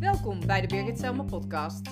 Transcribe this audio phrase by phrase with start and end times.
[0.00, 1.90] Welkom bij de Birgit Selma podcast.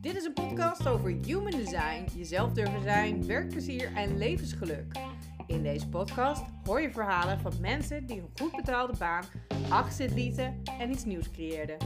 [0.00, 4.98] Dit is een podcast over human design, jezelf durven zijn, werkplezier en levensgeluk.
[5.46, 9.24] In deze podcast hoor je verhalen van mensen die een goed betaalde baan
[9.68, 11.76] achter lieten en iets nieuws creëerden.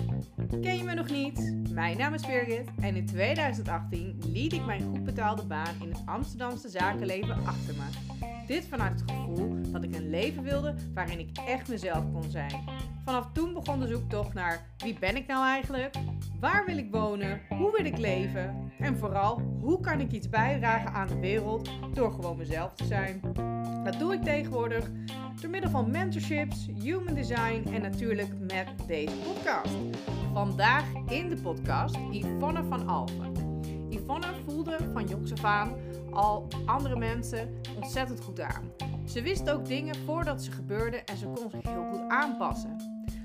[0.61, 1.69] Ken je me nog niet?
[1.73, 6.03] Mijn naam is Birgit en in 2018 liet ik mijn goed betaalde baan in het
[6.05, 8.10] Amsterdamse zakenleven achter me.
[8.51, 12.65] Dit vanuit het gevoel dat ik een leven wilde waarin ik echt mezelf kon zijn.
[13.05, 15.95] Vanaf toen begon de zoektocht naar wie ben ik nou eigenlijk?
[16.41, 17.41] Waar wil ik wonen?
[17.49, 18.73] Hoe wil ik leven?
[18.79, 23.21] En vooral, hoe kan ik iets bijdragen aan de wereld door gewoon mezelf te zijn?
[23.85, 24.91] Dat doe ik tegenwoordig
[25.41, 29.77] door middel van mentorships, human design en natuurlijk met deze podcast.
[30.33, 33.33] Vandaag in de podcast Yvonne van Alphen.
[33.91, 35.73] Yvonne voelde van jongs af aan
[36.13, 38.73] al andere mensen ontzettend goed aan.
[39.05, 42.77] Ze wist ook dingen voordat ze gebeurden en ze kon zich heel goed aanpassen.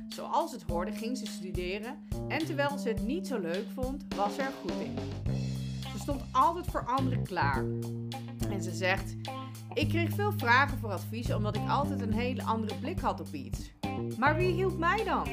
[0.08, 1.96] Zoals het hoorde ging ze studeren
[2.28, 4.96] en terwijl ze het niet zo leuk vond, was ze er goed in.
[5.92, 7.66] Ze stond altijd voor anderen klaar.
[8.50, 9.16] En ze zegt:
[9.74, 13.34] Ik kreeg veel vragen voor advies omdat ik altijd een hele andere blik had op
[13.34, 13.72] iets.
[14.18, 15.28] Maar wie hielp mij dan?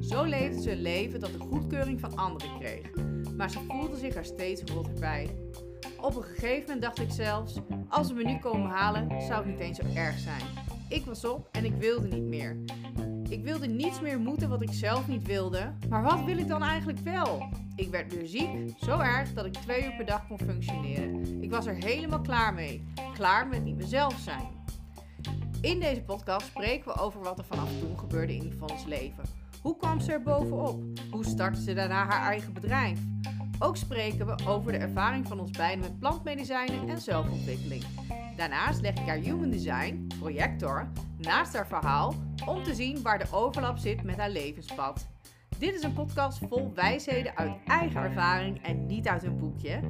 [0.00, 2.90] Zo leefde ze een leven dat de goedkeuring van anderen kreeg.
[3.36, 5.30] Maar ze voelde zich er steeds rotter bij.
[6.04, 7.54] Op een gegeven moment dacht ik zelfs:
[7.88, 10.42] als ze me nu komen halen, zou het niet eens zo erg zijn.
[10.88, 12.56] Ik was op en ik wilde niet meer.
[13.28, 15.72] Ik wilde niets meer moeten wat ik zelf niet wilde.
[15.88, 17.48] Maar wat wil ik dan eigenlijk wel?
[17.76, 21.42] Ik werd weer ziek, zo erg dat ik twee uur per dag kon functioneren.
[21.42, 22.84] Ik was er helemaal klaar mee.
[23.14, 24.48] Klaar met niet mezelf zijn.
[25.60, 29.24] In deze podcast spreken we over wat er vanaf toen gebeurde in Yvonne's leven.
[29.62, 30.82] Hoe kwam ze er bovenop?
[31.10, 32.98] Hoe startte ze daarna haar eigen bedrijf?
[33.58, 37.84] Ook spreken we over de ervaring van ons beiden met plantmedicijnen en zelfontwikkeling.
[38.36, 40.88] Daarnaast leg ik haar Human Design, projector,
[41.18, 42.14] naast haar verhaal
[42.46, 45.06] om te zien waar de overlap zit met haar levenspad.
[45.58, 49.80] Dit is een podcast vol wijsheden uit eigen ervaring en niet uit een boekje.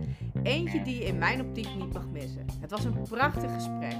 [0.42, 2.46] Eentje die je in mijn optiek niet mag missen.
[2.60, 3.96] Het was een prachtig gesprek.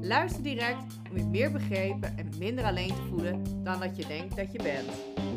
[0.00, 4.36] Luister direct om je meer begrepen en minder alleen te voelen dan dat je denkt
[4.36, 5.27] dat je bent.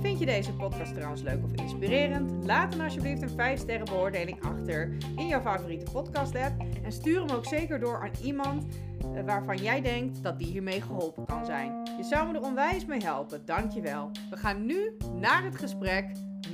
[0.00, 2.44] Vind je deze podcast trouwens leuk of inspirerend?
[2.44, 6.62] Laat dan alsjeblieft een 5 sterren beoordeling achter in jouw favoriete podcast app.
[6.82, 8.66] En stuur hem ook zeker door aan iemand
[9.14, 11.88] eh, waarvan jij denkt dat die hiermee geholpen kan zijn.
[11.96, 14.10] Je zou me er onwijs mee helpen, dankjewel.
[14.30, 16.04] We gaan nu naar het gesprek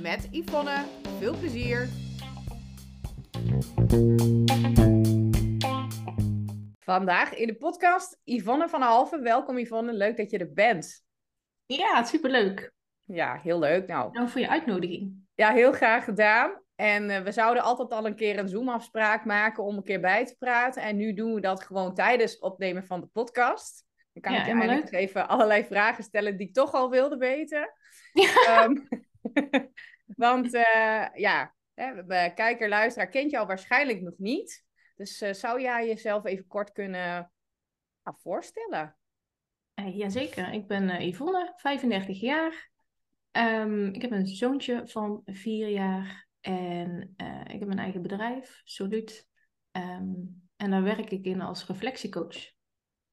[0.01, 0.83] met Yvonne.
[1.19, 1.89] Veel plezier!
[6.79, 9.19] Vandaag in de podcast Yvonne van Halve.
[9.19, 11.05] Welkom Yvonne, leuk dat je er bent.
[11.65, 12.75] Ja, superleuk.
[13.07, 13.87] Ja, heel leuk.
[13.87, 15.25] Nou, Dank voor je uitnodiging.
[15.35, 16.61] Ja, heel graag gedaan.
[16.75, 20.25] En uh, we zouden altijd al een keer een Zoom-afspraak maken om een keer bij
[20.25, 20.81] te praten.
[20.81, 23.85] En nu doen we dat gewoon tijdens het opnemen van de podcast.
[24.13, 27.17] Dan kan Ja, ik je eigenlijk even allerlei vragen stellen die ik toch al wilde
[27.17, 27.73] weten.
[28.47, 28.75] Ehm,
[30.25, 32.03] want eh, ja, hè,
[32.33, 34.65] kijker, luisteraar kent jou waarschijnlijk nog niet.
[34.97, 37.31] Dus eh, zou jij jezelf even kort kunnen
[38.03, 38.97] nou, voorstellen?
[39.73, 42.69] Eh, jazeker, ik ben eh, Yvonne, 35 jaar.
[43.37, 48.61] Ehm, ik heb een zoontje van 4 jaar en eh, ik heb mijn eigen bedrijf,
[48.63, 49.27] Solut.
[49.71, 50.13] Ehm,
[50.55, 52.51] en daar werk ik in als reflectiecoach.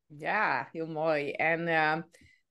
[0.07, 1.31] Ja, heel mooi.
[1.31, 2.03] En eh,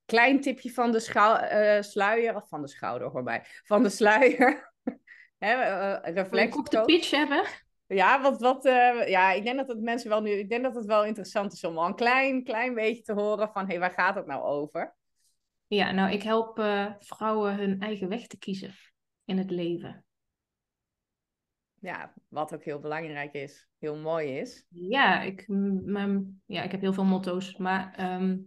[0.05, 4.73] klein tipje van de eh, sluier, of van de schouder, hoor van de sluier.
[5.37, 6.59] Hè, eh, Wil je reflectie.
[6.59, 7.43] ook de pitch hebben?
[7.87, 8.63] Ja, wat, wat,
[9.07, 11.63] ja, ik denk dat het mensen wel nu, ik denk dat het wel interessant is
[11.63, 14.43] om al een klein, klein beetje te horen van, hé, hey, waar gaat het nou
[14.43, 14.95] over?
[15.73, 18.73] Ja, nou, ik help eh, vrouwen hun eigen weg te kiezen
[19.25, 20.05] in het leven.
[21.79, 24.65] Ja, wat ook heel belangrijk is, heel mooi is.
[24.69, 25.45] Ja, ik,
[26.45, 28.37] ja, ik heb heel veel motto's, maar ehm,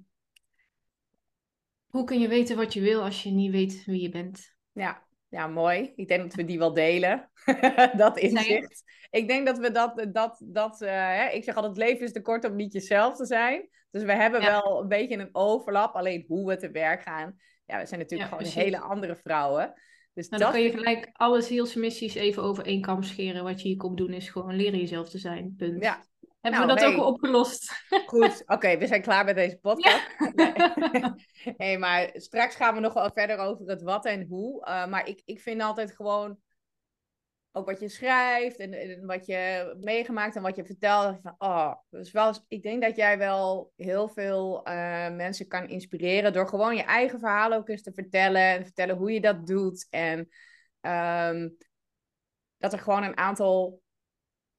[1.87, 4.57] hoe kun je weten wat je wil als je niet weet wie je bent?
[4.73, 5.93] Ja, ja, mooi.
[5.97, 7.31] Ik denk dat we die wel delen,
[7.97, 8.83] dat inzicht.
[9.11, 12.13] Ik denk dat we dat, dat, dat eh, hè, ik zeg altijd, het leven is
[12.13, 13.69] te kort om niet jezelf te zijn.
[13.91, 14.47] Dus we hebben Ja.
[14.63, 17.37] wel een beetje een overlap, alleen hoe we te werk gaan.
[17.67, 19.75] Ja, we zijn natuurlijk Ja, gewoon hele andere vrouwen.
[20.15, 23.45] Dus Nou, dan kun je gelijk alle zielsmissies even over één kam scheren.
[23.45, 25.55] Wat je hier komt doen is gewoon leren jezelf te zijn.
[25.57, 25.83] Punt.
[25.83, 26.05] Ja,
[26.47, 27.01] Hebben nou, we dat hey.
[27.01, 27.85] ook al opgelost?
[28.07, 28.43] goed.
[28.55, 30.07] Oké, we zijn klaar met deze podcast.
[31.57, 34.65] Nee, maar straks gaan we nog wel verder over het wat en hoe.
[34.65, 36.39] Eh, maar ik, ik vind altijd gewoon
[37.53, 41.19] ook wat je schrijft en, en wat je meegemaakt en wat je vertelt.
[41.23, 46.33] Van, oh, dus wel, ik denk dat jij wel heel veel eh, mensen kan inspireren
[46.33, 49.87] door gewoon je eigen verhaal ook eens te vertellen en vertellen hoe je dat doet.
[49.91, 50.29] En
[50.81, 51.49] ehm,
[52.57, 53.85] dat er gewoon een aantal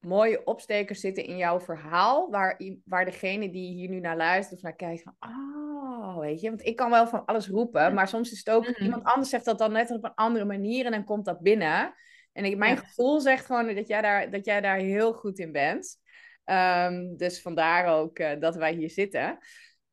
[0.07, 4.63] mooie opstekers zitten in jouw verhaal, waar, waar degene die hier nu naar luistert of
[4.63, 6.50] naar kijkt van, oh, weet je.
[6.50, 8.68] Want ik kan wel van alles roepen, maar soms is het ook...
[8.68, 8.83] Mhm.
[8.83, 11.94] Iemand anders zegt dat dan net op een andere manier en dan komt dat binnen.
[12.33, 15.51] En ik, mijn gevoel zegt gewoon dat jij daar, dat jij daar heel goed in
[15.51, 15.98] bent.
[16.44, 19.38] Ehm, dus vandaar ook eh, dat wij hier zitten.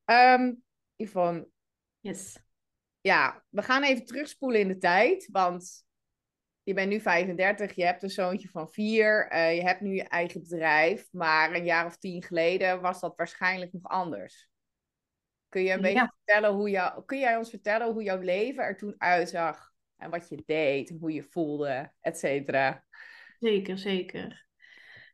[0.05, 0.53] Ehm
[0.95, 1.47] Yvonne,
[1.99, 2.39] Yes.
[3.01, 5.27] ja, we gaan even terugspoelen in de tijd.
[5.31, 5.84] Want
[6.65, 10.03] je bent nu 35, je hebt een zoontje van vier, eh, je hebt nu je
[10.03, 11.07] eigen bedrijf.
[11.11, 14.49] Maar een jaar of tien geleden was dat waarschijnlijk nog anders.
[15.49, 16.13] Kun je een beetje Ja.
[16.23, 19.73] vertellen hoe jou, kun jij ons vertellen hoe jouw leven er toen uitzag?
[19.97, 22.85] En wat je deed, en hoe je voelde, et cetera.
[23.39, 24.47] Zeker, zeker.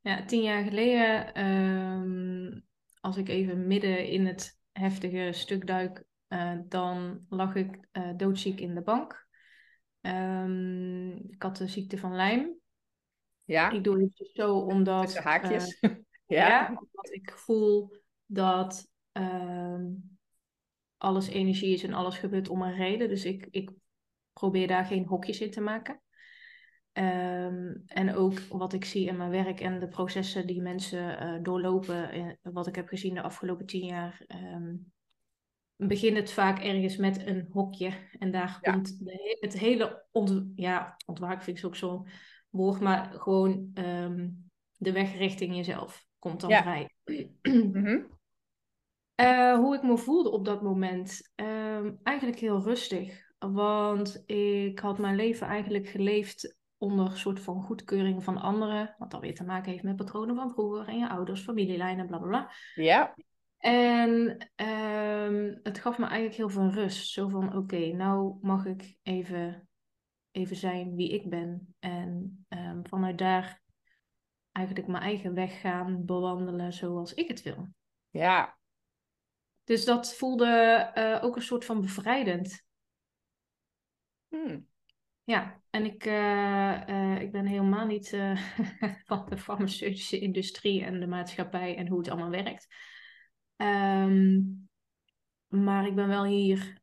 [0.02, 2.60] Ja, tien jaar geleden, ehm,
[3.00, 8.60] als ik even midden in het heftige stuk duik, eh, dan lag ik eh, doodziek
[8.60, 9.21] in de bank.
[10.02, 12.56] Ehm, ik had de ziekte van Lyme.
[13.44, 15.80] Ja, Ik doe het dus zo omdat, tussen haakjes.
[15.80, 15.92] eh,
[16.38, 16.48] ja.
[16.48, 17.96] ja, omdat ik voel
[18.26, 19.86] dat ehm,
[20.98, 23.10] alles energie is en alles gebeurt om een reden.
[23.10, 23.72] Dus ik, ik
[24.34, 26.02] probeer daar geen hokjes in te maken.
[26.92, 31.44] Ehm, en ook wat ik zie in mijn werk en de processen die mensen eh,
[31.44, 34.26] doorlopen, eh, wat ik heb gezien de afgelopen tien jaar,
[35.88, 37.92] begint het vaak ergens met een hokje.
[38.20, 38.72] En daar Ja.
[38.72, 42.08] komt de he- het hele ont ja, ontwaken vind ik ook zo'n
[42.50, 44.30] woord, maar gewoon ehm,
[44.78, 46.62] de weg richting jezelf komt dan Ja.
[46.62, 46.90] vrij.
[47.42, 48.00] Mhm.
[49.16, 51.32] Eh, hoe ik me voelde op dat moment.
[51.36, 53.30] Ehm, eigenlijk heel rustig.
[53.40, 58.96] Want ik had mijn leven eigenlijk geleefd onder een soort van goedkeuring van anderen.
[58.98, 62.18] Wat dan weer te maken heeft met patronen van vroeger en je ouders, familielijnen, bla
[62.18, 62.52] bla bla.
[62.76, 63.16] Ja.
[63.62, 67.12] En ehm, het gaf me eigenlijk heel veel rust.
[67.12, 69.70] Zo van, oké, nou mag ik even,
[70.32, 71.76] even zijn wie ik ben.
[71.80, 73.62] En ehm, vanuit daar
[74.52, 77.68] eigenlijk mijn eigen weg gaan bewandelen zoals ik het wil.
[78.10, 78.58] Ja.
[79.64, 80.48] Dus dat voelde
[80.94, 82.66] eh, ook een soort van bevrijdend.
[84.28, 84.60] Hm.
[85.24, 88.10] Ja, en ik, eh, eh, ik ben helemaal niet
[89.06, 92.68] van de farmaceutische industrie en de maatschappij en hoe het allemaal werkt.
[93.62, 94.42] Ehm,
[95.48, 96.82] maar ik ben wel hier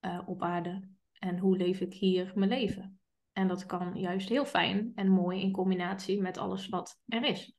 [0.00, 0.88] eh, op aarde.
[1.18, 3.00] En hoe leef ik hier mijn leven?
[3.32, 7.54] En dat kan juist heel fijn en mooi in combinatie met alles wat er is.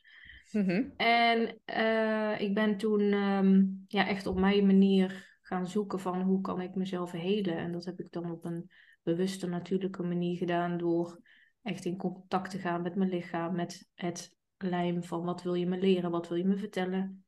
[0.51, 0.89] Mhm.
[0.97, 6.41] En eh, ik ben toen ehm, ja, echt op mijn manier gaan zoeken van hoe
[6.41, 7.57] kan ik mezelf helen.
[7.57, 8.71] En dat heb ik dan op een
[9.03, 11.21] bewuste, natuurlijke manier gedaan door
[11.61, 15.67] echt in contact te gaan met mijn lichaam, met het lijm van wat wil je
[15.67, 17.23] me leren, wat wil je me vertellen.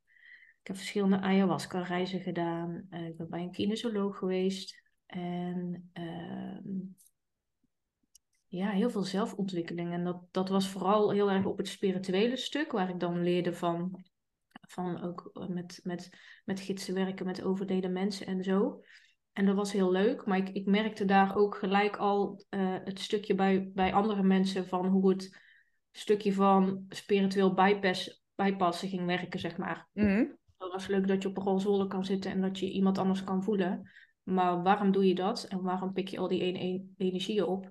[0.61, 2.87] Ik heb verschillende ayahuasca reizen gedaan.
[2.89, 4.81] Eh, ik ben bij een kinesioloog geweest.
[5.05, 6.69] En ehm,
[8.47, 9.93] ja, heel veel zelfontwikkeling.
[9.93, 13.53] En dat, dat was vooral heel erg op het spirituele stuk, waar ik dan leerde
[13.53, 14.03] van,
[14.67, 16.09] van ook eh, met, met,
[16.45, 18.81] met gidsen werken, met overleden mensen en zo.
[19.33, 22.99] En dat was heel leuk, maar ik, ik merkte daar ook gelijk al eh, het
[22.99, 25.39] stukje bij, bij andere mensen van hoe het
[25.91, 29.87] stukje van spiritueel bypass, bypassen ging werken, zeg maar.
[29.93, 30.25] Mhm.
[30.71, 33.43] Was leuk dat je op een rolstoel kan zitten en dat je iemand anders kan
[33.43, 33.91] voelen.
[34.23, 35.43] Maar waarom doe je dat?
[35.43, 37.69] En waarom pik je al die ene- e- energieën op?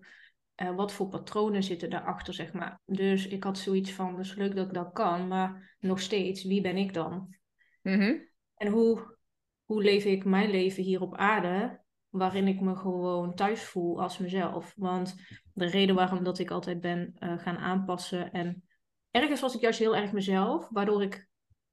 [0.55, 2.81] En wat voor patronen zitten daarachter, zeg maar.
[2.87, 6.44] Dus ik had zoiets van, het is leuk dat ik dat kan, maar nog steeds,
[6.44, 7.37] wie ben ik dan?
[7.82, 8.14] Mhm.
[8.55, 9.17] En hoe,
[9.64, 14.19] hoe leef ik mijn leven hier op aarde, waarin ik me gewoon thuis voel als
[14.19, 14.75] mezelf?
[14.76, 15.14] Want
[15.54, 18.64] de reden waarom dat ik altijd ben eh, gaan aanpassen en
[19.11, 21.28] ergens was ik juist heel erg mezelf, waardoor ik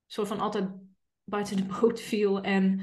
[0.05, 0.69] soort van altijd
[1.29, 2.81] buiten de boot viel en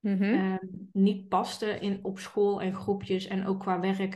[0.00, 0.22] Mhm.
[0.22, 0.56] eh,
[0.92, 4.14] niet paste in, op school en groepjes en ook qua werk.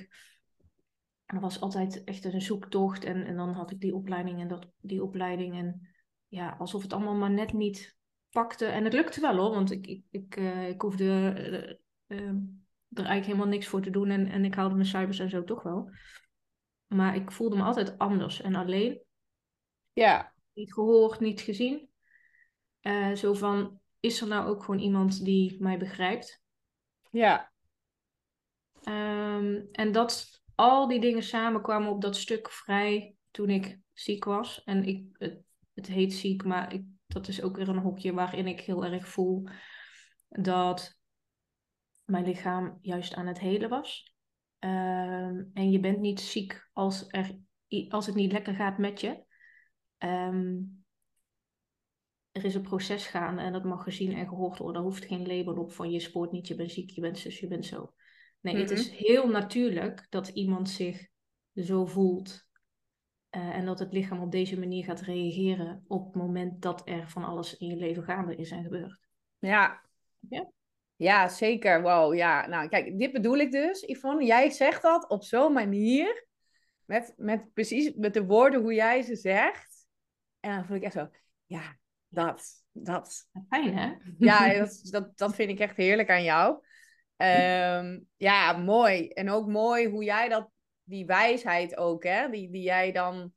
[1.25, 4.49] En dat was altijd echt een zoektocht en, en dan had ik die opleiding en
[4.49, 5.89] dat, die opleiding en
[6.29, 7.97] ja, alsof het allemaal maar net niet
[8.31, 8.67] pakte.
[8.67, 12.35] En het lukte wel hoor, want ik, ik, ik, eh, ik hoefde eh, eh,
[12.89, 15.45] er eigenlijk helemaal niks voor te doen en, en ik haalde mijn cijfers en zo
[15.45, 15.91] toch wel.
[16.87, 19.01] Maar ik voelde me altijd anders en alleen
[19.93, 20.33] Ja.
[20.53, 21.90] niet gehoord, niet gezien.
[22.81, 26.43] Eh, zo van, is er nou ook gewoon iemand die mij begrijpt?
[27.11, 27.53] Ja.
[28.83, 34.65] Ehm, en dat al die dingen samenkwamen op dat stuk vrij toen ik ziek was.
[34.65, 35.43] En ik, het,
[35.75, 39.09] het heet ziek, maar ik, dat is ook weer een hokje waarin ik heel erg
[39.09, 39.49] voel
[40.29, 40.99] dat
[42.05, 44.15] mijn lichaam juist aan het helen was.
[44.59, 47.39] Ehm, en je bent niet ziek als, er,
[47.89, 49.25] als het niet lekker gaat met je.
[49.99, 50.57] Ehm,
[52.33, 54.81] er is een proces gaande en dat mag gezien en gehoord worden.
[54.81, 57.41] Er hoeft geen label op van je spoort niet, je bent ziek, je bent zus,
[57.41, 57.93] je bent zo.
[58.41, 61.09] Nee, het is heel natuurlijk dat iemand zich
[61.55, 62.49] zo voelt.
[63.29, 67.09] eh, en dat het lichaam op deze manier gaat reageren op het moment dat er
[67.09, 68.99] van alles in je leven gaande is en gebeurt.
[69.39, 69.89] Ja.
[70.19, 70.51] Ja.
[70.97, 71.83] Ja, zeker.
[71.83, 72.47] Wow, ja.
[72.47, 74.25] Nou, kijk, dit bedoel ik dus, Yvonne.
[74.25, 76.27] Jij zegt dat op zo'n manier,
[76.85, 79.87] met, met precies met de woorden hoe jij ze zegt.
[80.41, 81.09] En dan voel ik echt zo,
[81.47, 81.79] ja,
[82.11, 83.29] dat, dat.
[83.49, 83.93] Fijn, hè?
[84.19, 86.59] Ja, dat, dat, dat vind ik echt heerlijk aan jou.
[87.17, 89.09] Ehm, ja, mooi.
[89.09, 90.51] En ook mooi hoe jij dat,
[90.83, 93.33] die wijsheid ook, hè, die, die jij dan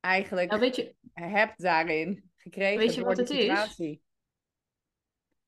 [0.00, 3.40] eigenlijk Nou, weet je, hebt daarin gekregen Weet je door wat die het is?
[3.40, 4.02] situatie.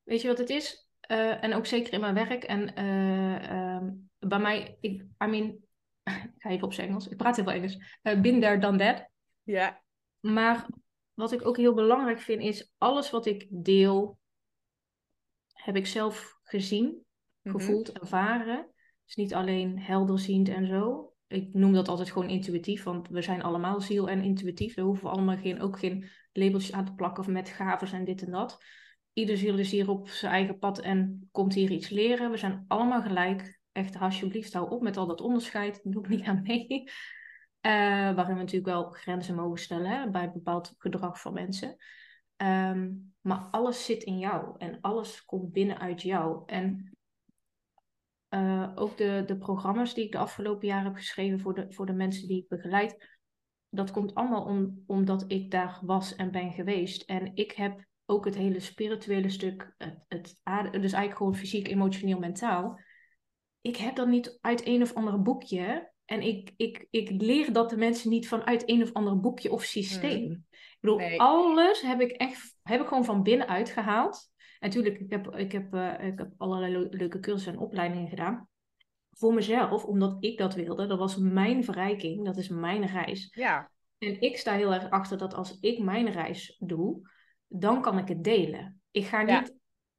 [0.02, 0.88] weet je wat het is?
[1.00, 2.44] Eh, en ook zeker in mijn werk.
[2.44, 5.46] En eh, ehm, bij mij, ik, I mean,
[6.34, 7.08] ik ga even op zijn Engels.
[7.08, 7.98] Ik praat heel veel Engels.
[8.02, 9.08] Eh been there, done that.
[9.42, 9.82] Ja,
[10.20, 10.66] Maar
[11.22, 14.18] wat ik ook heel belangrijk vind, is alles wat ik deel,
[15.52, 17.04] heb ik zelf gezien,
[17.42, 17.58] Mhm.
[17.58, 18.66] gevoeld, ervaren.
[19.04, 21.12] Dus niet alleen helderziend en zo.
[21.26, 24.74] Ik noem dat altijd gewoon intuïtief, want we zijn allemaal ziel en intuïtief.
[24.74, 28.04] Daar hoeven we allemaal geen, ook geen labeltjes aan te plakken of met gaven en
[28.04, 28.58] dit en dat.
[29.12, 32.30] Ieder ziel is hier op zijn eigen pad en komt hier iets leren.
[32.30, 33.60] We zijn allemaal gelijk.
[33.72, 35.80] Echt, alsjeblieft, hou op met al dat onderscheid.
[35.82, 36.90] Doe ik niet aan mee.
[37.62, 41.76] Eh, waarin we natuurlijk wel grenzen mogen stellen hè, bij bepaald gedrag van mensen.
[42.36, 42.90] Ehm,
[43.20, 46.42] maar alles zit in jou en alles komt binnenuit jou.
[46.46, 46.96] En
[48.28, 51.86] eh, ook de, de programma's die ik de afgelopen jaren heb geschreven voor de, voor
[51.86, 53.18] de mensen die ik begeleid,
[53.68, 57.02] dat komt allemaal om, omdat ik daar was en ben geweest.
[57.02, 60.42] En ik heb ook het hele spirituele stuk, het, het
[60.72, 62.80] dus eigenlijk gewoon fysiek, emotioneel, mentaal.
[63.60, 65.91] Ik heb dat niet uit een of ander boekje.
[66.12, 69.62] En ik, ik, ik leer dat de mensen niet vanuit een of ander boekje of
[69.64, 70.30] systeem.
[70.50, 71.20] Ik bedoel, Nee.
[71.20, 74.30] alles heb ik echt heb ik gewoon van binnenuit gehaald.
[74.36, 78.08] En natuurlijk, ik heb, ik heb, eh, ik heb allerlei leu- leuke cursussen en opleidingen
[78.08, 78.48] gedaan.
[79.12, 80.86] Voor mezelf, omdat ik dat wilde.
[80.86, 83.28] Dat was mijn verrijking, dat is mijn reis.
[83.34, 87.08] ja, En ik sta heel erg achter dat als ik mijn reis doe,
[87.48, 88.80] dan kan ik het delen.
[88.90, 89.40] Ik ga Ja.
[89.40, 89.54] niet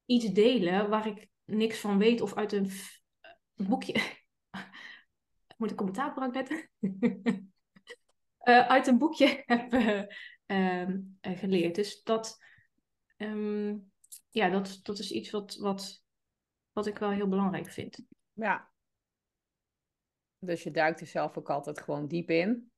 [0.05, 2.69] iets delen waar ik niks van weet of uit een
[3.55, 4.21] boekje.
[5.63, 6.69] Moet ik commentaar gebruiken net?
[8.37, 10.03] Eh, uit een boekje heb eh,
[10.45, 11.75] ehm, eh, geleerd.
[11.75, 12.37] Dus dat,
[13.17, 13.75] ehm,
[14.29, 16.03] ja, dat, dat is iets wat, wat,
[16.71, 18.01] wat ik wel heel belangrijk vind.
[18.33, 18.71] ja.
[20.39, 22.71] Dus je duikt er zelf ook altijd gewoon diep in.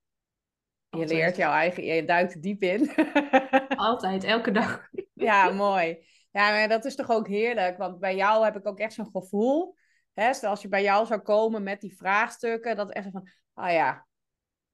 [0.90, 1.10] Je Altijd.
[1.10, 2.90] leert jouw eigen, je duikt diep in.
[3.90, 4.90] Altijd, elke dag.
[5.14, 6.08] Ja, mooi.
[6.32, 9.12] Ja, maar dat is toch ook heerlijk, want bij jou heb ik ook echt zo'n
[9.12, 9.76] gevoel.
[10.16, 13.72] Hè, stel als je bij jou zou komen met die vraagstukken, dat echt van, ah
[13.72, 14.08] ja,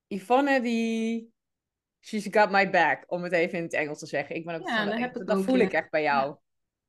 [0.08, 1.32] Yvonne die,
[2.00, 4.36] she's got my back, om het even in het Engels te zeggen.
[4.36, 5.64] Ik ben ook Ja, van, dat dat ook, voel ja.
[5.64, 6.36] ik echt bij jou.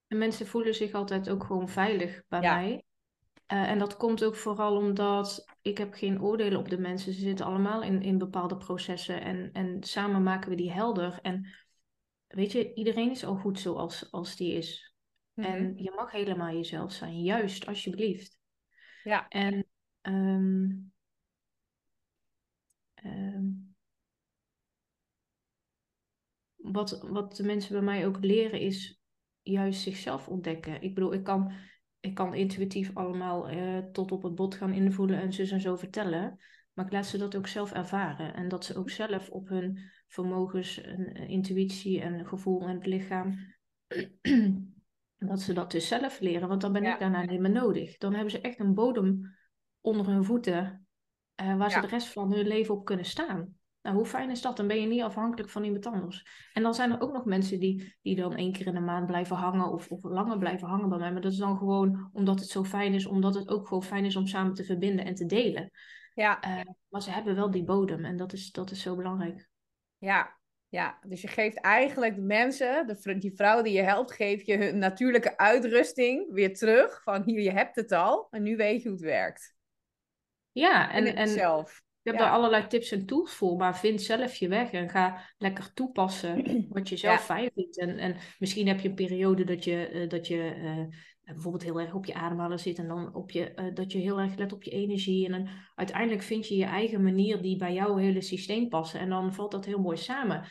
[0.07, 2.85] En mensen voelen zich altijd ook gewoon veilig bij mij.
[3.47, 7.13] Eh, en dat komt ook vooral omdat ik heb geen oordelen op de mensen.
[7.13, 11.19] Ze zitten allemaal in, in bepaalde processen en, en samen maken we die helder.
[11.23, 11.49] En
[12.27, 14.95] weet je, iedereen is al goed zoals als die is.
[15.35, 15.47] Mhm.
[15.47, 18.41] En je mag helemaal jezelf zijn, juist alsjeblieft.
[19.03, 19.67] Ja, En
[20.01, 20.67] ehm,
[22.95, 23.51] ehm,
[26.57, 29.01] wat, wat de mensen bij mij ook leren is
[29.43, 30.83] juist zichzelf ontdekken.
[30.83, 31.53] Ik bedoel, ik kan,
[32.01, 35.77] ik kan intuïtief allemaal eh, tot op het bot gaan invoelen en zus en zo
[35.77, 36.39] vertellen.
[36.73, 38.35] Maar ik laat ze dat ook zelf ervaren.
[38.35, 42.87] En dat ze ook zelf op hun vermogens en eh, intuïtie en gevoel en het
[42.87, 43.55] lichaam.
[45.27, 46.49] Dat ze dat dus zelf leren.
[46.49, 46.93] Want dan ben Ja.
[46.93, 47.97] ik daarna niet meer nodig.
[47.99, 49.37] Dan hebben ze echt een bodem
[49.81, 50.87] onder hun voeten.
[51.35, 53.57] eh, waar ze de rest van hun leven op kunnen staan.
[53.83, 54.57] Nou, hoe fijn is dat?
[54.57, 56.27] Dan ben je niet afhankelijk van iemand anders.
[56.53, 59.07] En dan zijn er ook nog mensen die, die dan één keer in de maand
[59.07, 61.13] blijven hangen of, of langer blijven hangen bij mij.
[61.13, 64.05] Maar dat is dan gewoon omdat het zo fijn is, omdat het ook gewoon fijn
[64.05, 65.71] is om samen te verbinden en te delen.
[66.15, 69.49] ja, Eh, maar ze hebben wel die bodem en dat is, dat is zo belangrijk.
[69.99, 70.41] ja,
[70.73, 70.99] ja.
[71.07, 74.79] Dus je geeft eigenlijk de mensen, de, die vrouw die je helpt, geef je hun
[74.79, 77.03] natuurlijke uitrusting weer terug.
[77.03, 79.55] Van hier, je hebt het al en nu weet je hoe het werkt.
[80.53, 81.71] Ja, En, en, zelf.
[81.71, 82.21] ik heb ja.
[82.21, 86.45] daar allerlei tips en tools voor, maar vind zelf je weg en ga lekker toepassen
[86.73, 87.35] wat je zelf Ja.
[87.35, 87.79] fijn vindt.
[87.79, 91.81] En, en misschien heb je een periode dat je, eh, dat je eh, bijvoorbeeld heel
[91.81, 94.53] erg op je ademhalen zit en dan op je, eh, dat je heel erg let
[94.53, 95.27] op je energie.
[95.27, 99.09] En dan uiteindelijk vind je je eigen manier die bij jouw hele systeem passen en
[99.09, 100.45] dan valt dat heel mooi samen.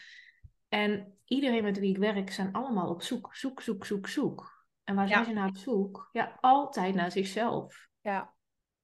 [0.70, 4.66] En iedereen met wie ik werk zijn allemaal op zoek, zoek, zoek, zoek, zoek.
[4.84, 5.14] En waar Ja.
[5.14, 6.10] zijn ze naar op zoek?
[6.12, 7.88] Ja, altijd naar zichzelf.
[8.02, 8.34] Ja,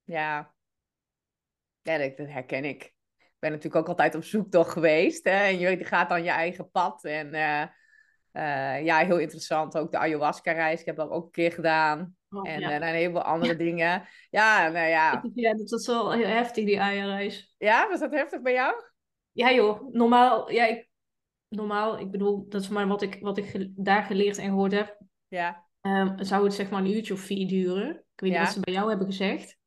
[0.04, 0.56] ja.
[1.82, 2.84] Ja, dat, dat herken ik.
[3.18, 5.24] Ik ben natuurlijk ook altijd op zoektocht geweest.
[5.24, 5.32] Hè?
[5.44, 7.04] En je gaat dan je eigen pad.
[7.04, 7.68] En eh,
[8.32, 9.78] eh, ja, heel interessant.
[9.78, 10.80] Ook de ayahuasca-reis.
[10.80, 12.16] Ik heb dat ook een keer gedaan.
[12.30, 12.80] Oh, En ja.
[12.80, 14.08] eh, heel veel andere dingen.
[14.30, 15.24] Ja, nou ja.
[15.34, 17.54] Ja, dat is wel heel heftig, die eierreis.
[17.58, 18.84] Ja, was dat heftig bij jou?
[19.32, 20.90] Ja joh, normaal, ja, ik,
[21.48, 24.72] normaal, ik bedoel, dat is maar wat ik, wat ik ge- daar geleerd en gehoord
[24.72, 24.98] heb.
[25.28, 27.90] Ja, Ehm, zou het zeg maar een uurtje of vier duren.
[27.90, 29.58] Ik weet niet wat ze bij jou hebben gezegd.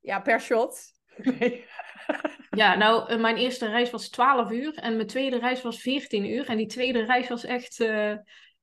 [0.00, 0.80] Ja, per shot.
[1.16, 1.64] Nee.
[2.58, 6.24] Ja, nou, eh, mijn eerste reis was 12 uur en mijn tweede reis was 14
[6.30, 6.48] uur.
[6.48, 7.80] En die tweede reis was echt.
[7.80, 8.10] eh,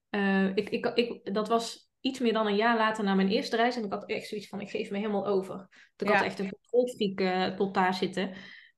[0.10, 3.56] eh, ik, ik, ik, dat was iets meer dan een jaar later na mijn eerste
[3.56, 3.76] reis.
[3.76, 5.68] En ik had echt zoiets van: ik geef me helemaal over.
[5.98, 6.14] Ik Ja.
[6.16, 8.32] had echt een controlfreak tot daar zitten.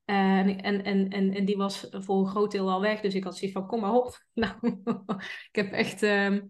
[0.05, 3.01] En, en, en, en, en die was voor een groot deel al weg.
[3.01, 4.17] Dus ik had zoiets van: kom maar op.
[4.33, 4.53] Nou,
[5.51, 6.03] ik heb echt.
[6.03, 6.41] ehm,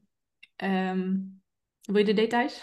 [0.55, 1.15] ehm,
[1.87, 2.61] wil je de details?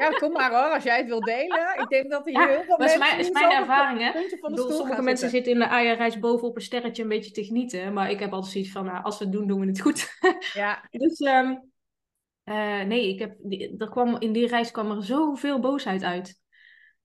[0.00, 1.80] Ja, kom maar hoor, als jij het wil delen.
[1.80, 4.20] Ik denk dat er Ja, heel veel dat is mensen mijn, is mijn ervaring, hè?
[4.54, 5.30] sommige mensen zitten.
[5.30, 7.92] zitten in de Aya-reis bovenop een sterretje een beetje te genieten.
[7.92, 10.08] Maar ik heb altijd zoiets van, nou, als we het doen, doen we het goed.
[10.52, 11.54] Ja, dus ehm,
[12.44, 13.36] eh, nee, ik heb,
[13.78, 16.40] er kwam, in die reis kwam er zoveel boosheid uit.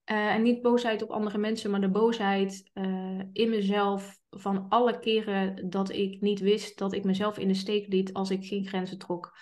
[0.04, 4.98] Eh, en niet boosheid op andere mensen, maar de boosheid eh, in mezelf van alle
[4.98, 8.66] keren dat ik niet wist dat ik mezelf in de steek liet als ik geen
[8.66, 9.36] grenzen trok.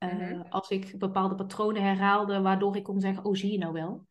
[0.00, 0.42] Eh, Mhm.
[0.48, 4.06] Als ik bepaalde patronen herhaalde, waardoor ik kon zeggen, oh zie je nou wel.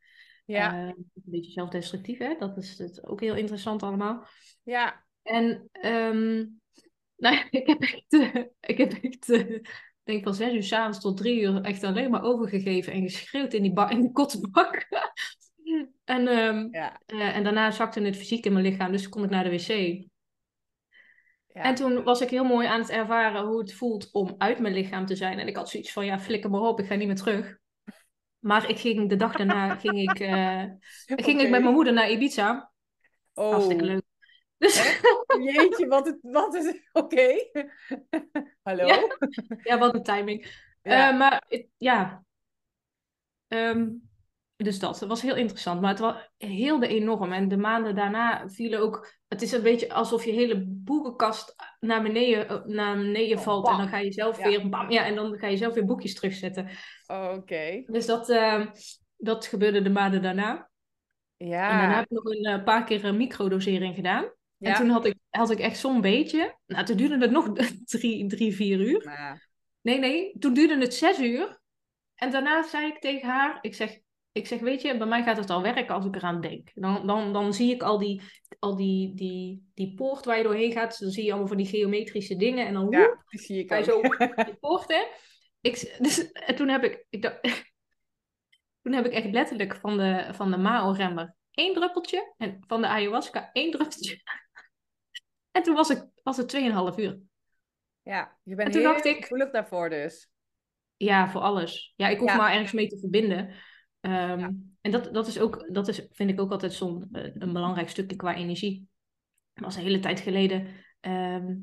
[0.45, 2.35] ja, Eh, een beetje zelfdestructief, hè?
[2.39, 4.25] Dat is het ook heel interessant allemaal.
[4.63, 5.05] ja.
[5.23, 6.45] En ehm,
[7.23, 8.13] nou, ja, ik heb echt,
[8.59, 9.59] ik heb echt, eh,
[10.03, 13.61] denk van zes uur s'avonds tot drie uur echt alleen maar overgegeven en geschreeuwd in
[13.61, 14.11] die, ba in die
[16.05, 16.99] en, ehm, ja.
[17.05, 20.07] en daarna zakte het fysiek in mijn lichaam, dus kon ik naar de wc.
[21.53, 21.61] Ja.
[21.61, 24.73] En toen was ik heel mooi aan het ervaren hoe het voelt om uit mijn
[24.73, 25.39] lichaam te zijn.
[25.39, 27.57] En ik had zoiets van, ja, flikker maar op, ik ga niet meer terug.
[28.39, 30.63] Maar ik ging de dag daarna ging ik, eh,
[31.05, 32.71] ging ik met mijn moeder naar Ibiza.
[33.33, 34.01] Oh, Hartstikke leuk.
[34.57, 35.01] Dus
[35.53, 36.89] jeetje, wat, het, wat is het?
[36.91, 37.49] Oké.
[38.63, 38.85] Hallo?
[38.85, 39.17] Ja.
[39.63, 40.67] ja, wat een timing.
[40.81, 41.09] Ja.
[41.09, 41.43] Eh, maar
[41.77, 42.23] ja.
[43.47, 43.89] Ehm,
[44.63, 44.99] dus dat.
[44.99, 45.81] Was heel interessant.
[45.81, 47.31] Maar het was heel de enorm.
[47.31, 49.17] En de maanden daarna vielen ook...
[49.27, 53.67] Het is een beetje alsof je hele boekenkast naar beneden, eh, naar beneden Oh, valt.
[53.67, 54.43] En dan ga je zelf Ja.
[54.47, 54.69] weer...
[54.69, 56.69] Bam, ja, en dan ga je zelf weer boekjes terugzetten.
[57.07, 57.83] Oké.
[57.85, 58.67] Dus dat, ehm,
[59.17, 60.69] dat gebeurde de maanden daarna.
[61.37, 61.69] Ja.
[61.71, 64.31] En daarna heb ik nog een eh, paar keer een microdosering gedaan.
[64.57, 64.69] ja.
[64.69, 66.55] En toen had ik, had ik echt zo'n beetje...
[66.65, 67.49] Nou, toen duurde het nog
[67.85, 69.01] drie, drie, vier uur.
[69.05, 69.47] Maar-
[69.81, 71.59] Nee, nee, toen duurde het zes uur.
[72.15, 73.99] En daarna zei ik tegen haar, ik zeg,
[74.39, 76.69] ik zeg, weet je, bij mij gaat het al werken als ik eraan denk.
[76.73, 78.21] Dan, dan, dan zie ik al die,
[78.59, 80.99] al die, die, die poort waar je doorheen gaat.
[80.99, 82.67] Dan zie je allemaal van die geometrische dingen.
[82.67, 84.01] En dan woep, ja, die zie ik zo
[84.45, 85.05] die poort, hè.
[85.61, 87.39] Ik, dus, en toen heb ik, ik dacht,
[88.81, 92.33] toen heb ik echt letterlijk van de, van de Mao-remmer één druppeltje.
[92.37, 94.21] En van de ayahuasca één druppeltje.
[95.51, 97.19] En toen was, ik, was het 2,5 uur.
[98.01, 100.29] Ja, je bent En toen heel dacht ik- gevoelig daarvoor dus.
[100.97, 101.93] Ja, voor alles.
[101.95, 102.35] Ja, ik hoef Ja.
[102.35, 103.53] maar ergens mee te verbinden.
[103.99, 104.53] Ehm, Ja.
[104.81, 107.89] En dat, dat is ook, dat is, vind ik ook altijd zo'n eh, een belangrijk
[107.89, 108.87] stukje qua energie.
[109.53, 110.67] Dat was een hele tijd geleden.
[110.99, 111.55] ehm,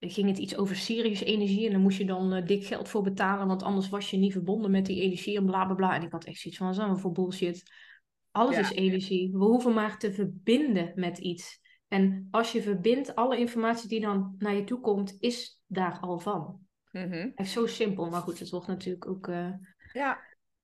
[0.00, 3.02] ging het iets over Sirius energie en dan moest je dan eh, dik geld voor
[3.02, 5.94] betalen, want anders was je niet verbonden met die energie en bla bla bla.
[5.94, 7.62] En ik had echt zoiets van, wat voor bullshit?
[8.30, 8.60] Alles Ja.
[8.60, 9.30] is energie.
[9.32, 11.60] We hoeven maar te verbinden met iets.
[11.88, 16.18] En als je verbindt, alle informatie die dan naar je toe komt, is daar al
[16.18, 16.60] van.
[16.92, 17.30] Mhm.
[17.34, 19.50] Echt zo simpel, maar goed, het wordt natuurlijk ook eh,
[19.92, 20.18] Ja,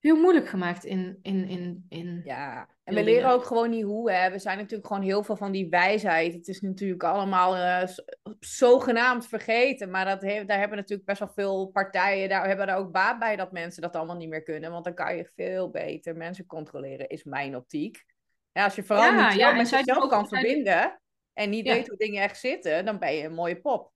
[0.05, 2.21] heel moeilijk gemaakt in, in, in, in...
[2.25, 2.69] ja.
[2.85, 4.11] En we leren ook gewoon niet hoe.
[4.11, 4.31] Hè.
[4.31, 6.35] We zijn natuurlijk gewoon heel veel van die wijsheid.
[6.35, 7.89] Het is natuurlijk allemaal eh,
[8.41, 9.91] zogenaamd vergeten.
[9.91, 12.29] Maar dat heeft, daar hebben natuurlijk best wel veel partijen.
[12.29, 14.71] Daar hebben er ook baat bij dat mensen dat allemaal niet meer kunnen.
[14.71, 18.05] Want dan kan je veel beter mensen controleren, is mijn optiek.
[18.53, 21.01] Ja, als je vooral Ja, niet ja, en met jezelf kan verbinden.
[21.33, 21.75] En niet Ja.
[21.75, 23.93] weet hoe dingen echt zitten, dan ben je een mooie pop.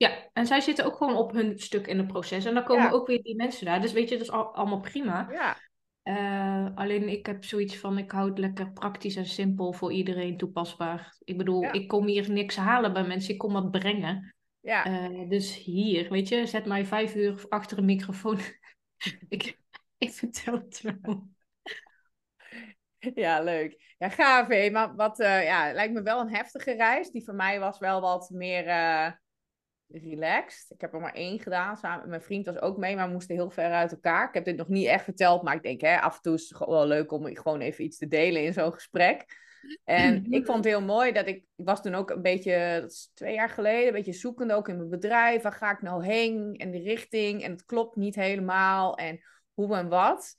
[0.00, 2.44] Ja, en zij zitten ook gewoon op hun stuk in het proces.
[2.44, 2.90] En dan komen Ja.
[2.90, 3.80] ook weer die mensen daar.
[3.80, 5.28] Dus weet je, dat is al, allemaal prima.
[5.30, 5.56] Ja,
[6.02, 10.36] Eh, alleen ik heb zoiets van, ik hou het lekker praktisch en simpel voor iedereen
[10.36, 11.16] toepasbaar.
[11.24, 11.72] Ik bedoel, Ja.
[11.72, 14.34] ik kom hier niks halen bij mensen, ik kom wat brengen.
[14.60, 14.84] ja.
[14.84, 18.38] Eh, dus hier, weet je, zet mij vijf uur achter een microfoon.
[19.28, 19.58] ik,
[19.98, 21.28] ik vertel het wel.
[23.14, 23.94] Ja, leuk.
[23.98, 24.70] Ja, gaaf hé.
[24.70, 27.10] Maar wat, eh, ja, het lijkt me wel een heftige reis.
[27.10, 28.64] Die voor mij was wel wat meer
[29.92, 30.70] relaxed.
[30.70, 31.76] Ik heb er maar één gedaan.
[31.76, 34.28] Samen, mijn vriend was ook mee, maar we moesten heel ver uit elkaar.
[34.28, 36.48] Ik heb dit nog niet echt verteld, maar ik denk, hè, af en toe is
[36.48, 39.24] het gewoon wel leuk om gewoon even iets te delen in zo'n gesprek.
[39.84, 42.90] En ik vond het heel mooi dat ik, ik was toen ook een beetje, dat
[42.90, 45.42] is twee jaar geleden, een beetje zoekende ook in mijn bedrijf.
[45.42, 46.54] Waar ga ik nou heen?
[46.56, 47.42] En de richting.
[47.42, 48.96] En het klopt niet helemaal.
[48.96, 49.20] En
[49.54, 50.36] hoe en wat.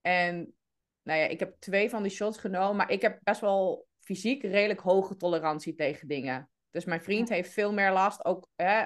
[0.00, 0.54] En
[1.02, 4.42] nou ja, ik heb twee van die shots genomen, maar ik heb best wel fysiek
[4.42, 6.50] redelijk hoge tolerantie tegen dingen.
[6.70, 8.84] Dus mijn vriend heeft veel meer last, ook hè,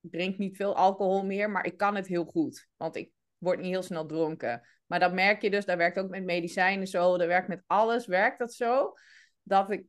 [0.00, 3.70] drinkt niet veel alcohol meer, maar ik kan het heel goed, want ik word niet
[3.70, 4.66] heel snel dronken.
[4.86, 8.06] Maar dat merk je dus, dat werkt ook met medicijnen zo, dat werkt met alles,
[8.06, 8.92] werkt dat zo,
[9.42, 9.84] dat ik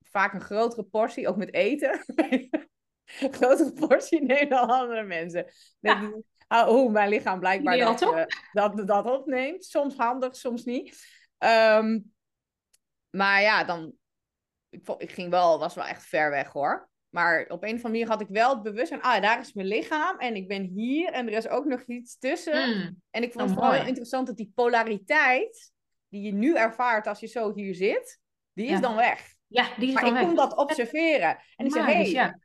[0.00, 2.50] vaak een grotere portie, ook met eten, een
[3.38, 5.44] grotere portie neem dan andere mensen.
[5.80, 9.64] Dat- ah, hoe mijn lichaam blijkbaar dat, eh, dat, dat opneemt.
[9.64, 11.06] Soms handig, soms niet.
[11.38, 12.00] Ehm,
[13.10, 13.92] maar ja, dan...
[14.70, 16.88] Ik, ik ging wel, was wel echt ver weg hoor.
[17.08, 19.02] Maar op een of andere manier had ik wel het bewustzijn...
[19.02, 22.18] Ah, daar is mijn lichaam en ik ben hier en er is ook nog iets
[22.18, 22.68] tussen.
[22.68, 23.02] Mm.
[23.10, 25.72] En ik vond Oh, het vooral heel interessant dat die polariteit...
[26.08, 28.20] die je nu ervaart als je zo hier zit...
[28.52, 28.80] die is Ja.
[28.80, 29.34] dan weg.
[29.46, 30.26] Ja, die is Maar dan ik weg.
[30.26, 31.38] kon dat observeren.
[31.56, 32.38] En ik zei, Magisch, hey, ja.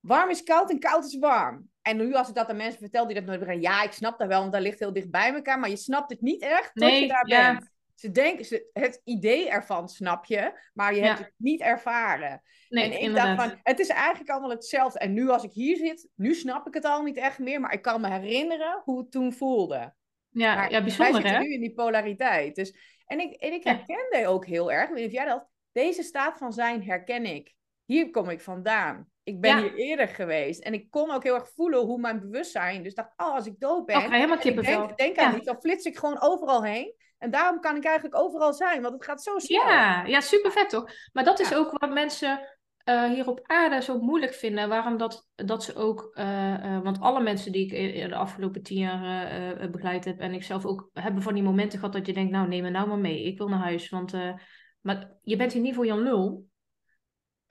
[0.00, 1.68] warm is koud en koud is warm.
[1.82, 3.64] En nu als ik dat aan mensen vertel die dat nooit begrijpen...
[3.70, 5.58] ja, ik snap dat wel, want dat ligt heel dicht bij elkaar...
[5.58, 7.52] maar je snapt het niet echt tot Nee, je daar ja.
[7.52, 7.72] bent.
[7.94, 10.68] Ze denken, ze, het idee ervan snap je...
[10.72, 11.24] maar je hebt Ja.
[11.24, 12.42] het niet ervaren.
[12.68, 13.36] Nee, en ik inderdaad.
[13.36, 14.98] dacht van, het is eigenlijk allemaal hetzelfde.
[14.98, 17.60] En nu als ik hier zit, nu snap ik het al niet echt meer...
[17.60, 19.94] maar ik kan me herinneren hoe het toen voelde.
[20.30, 21.46] ja, Maar ja, bijzonder wij zitten hè?
[21.46, 22.54] nu in die polariteit.
[22.54, 22.76] Dus,
[23.06, 23.70] en ik, en ik Ja.
[23.74, 27.54] herkende ook heel erg, weet niet jij dat, deze staat van zijn herken ik.
[27.84, 29.08] Hier kom ik vandaan.
[29.22, 29.60] Ik ben Ja.
[29.62, 30.62] hier eerder geweest.
[30.62, 33.54] En ik kon ook heel erg voelen hoe mijn bewustzijn, dus dacht, oh, als ik
[33.60, 34.86] dood ben, Oh, ik krijg helemaal en ik kippenvel.
[34.86, 35.36] denk, denk aan Ja.
[35.36, 36.94] iets, dan flits ik gewoon overal heen.
[37.24, 39.66] En daarom kan ik eigenlijk overal zijn, want het gaat zo snel.
[39.66, 40.90] Ja, ja, super vet toch?
[41.12, 42.48] Maar dat is ook wat mensen
[42.84, 44.68] eh, hier op aarde zo moeilijk vinden.
[44.68, 48.62] Waarom dat, dat ze ook, eh, eh, want alle mensen die ik i- de afgelopen
[48.62, 52.12] tien jaar begeleid heb en ik zelf ook, hebben van die momenten gehad dat je
[52.12, 53.88] denkt, nou neem me nou maar mee, ik wil naar huis.
[53.88, 54.12] Want
[54.80, 56.46] maar je bent hier niet voor Jan Lul.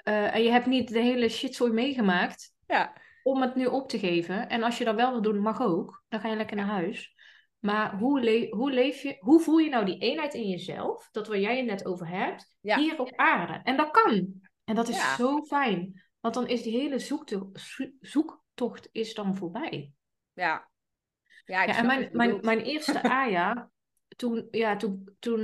[0.03, 4.49] En je hebt niet de hele shitzooi meegemaakt Ja, om het nu op te geven.
[4.49, 6.03] En als je dat wel wil doen, mag ook.
[6.09, 7.12] Dan ga je lekker naar huis.
[7.65, 11.27] Maar hoe, le hoe leef je, hoe voel je nou die eenheid in jezelf, dat
[11.27, 12.77] waar jij het net over hebt, Ja.
[12.77, 13.53] hier op aarde?
[13.63, 14.41] En dat kan.
[14.63, 15.15] En dat is Ja.
[15.15, 16.01] zo fijn.
[16.19, 19.91] Want dan is die hele zoekto- zo- zoektocht is dan voorbij.
[20.33, 20.69] ja.
[21.45, 23.69] Ja, en mijn, mijn, mijn eerste Aya,
[24.15, 25.39] toen, ja, toen, toen,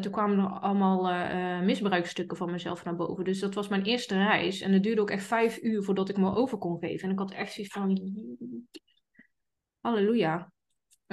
[0.00, 3.24] toen kwamen er allemaal eh, misbruikstukken van mezelf naar boven.
[3.24, 4.60] Dus dat was mijn eerste reis.
[4.60, 7.04] En het duurde ook echt vijf uur voordat ik me over kon geven.
[7.08, 8.00] En ik had echt zoiets van,
[9.80, 10.51] halleluja.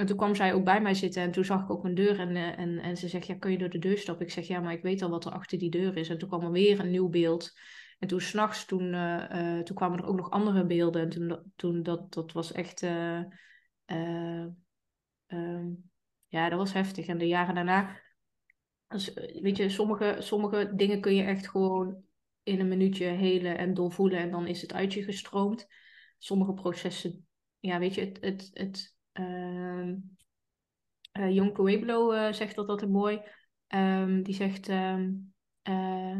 [0.00, 2.18] En toen kwam zij ook bij mij zitten en toen zag ik ook mijn deur
[2.20, 4.26] en, eh, en, en ze zegt, ja, kun je door de deur stappen?
[4.26, 6.08] Ik zeg, ja, maar ik weet al wat er achter die deur is.
[6.08, 7.52] En toen kwam er weer een nieuw beeld.
[7.98, 11.02] En toen s'nachts, toen, eh, eh, toen kwamen er ook nog andere beelden.
[11.02, 12.82] En toen, toen dat, dat was echt...
[12.82, 13.18] eh,
[13.84, 14.46] eh,
[15.26, 15.68] ehm,
[16.26, 17.06] ja, dat was heftig.
[17.06, 18.00] En de jaren daarna,
[18.88, 22.02] dus, weet je, sommige, sommige dingen kun je echt gewoon
[22.42, 25.66] in een minuutje helen en doorvoelen en dan is het uit je gestroomd.
[26.18, 27.26] Sommige processen,
[27.58, 28.98] ja, weet je, het, het, het
[31.28, 33.22] Jon Pueblo eh, zegt dat altijd mooi.
[33.66, 35.12] Ehm, die zegt, ehm,
[35.62, 36.18] eh,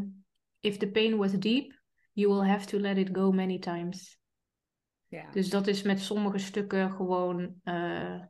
[0.61, 1.81] if the pain was deep,
[2.13, 4.19] you will have to let it go many times.
[5.09, 5.31] Ja.
[5.31, 8.21] Dus dat is met sommige stukken gewoon eh,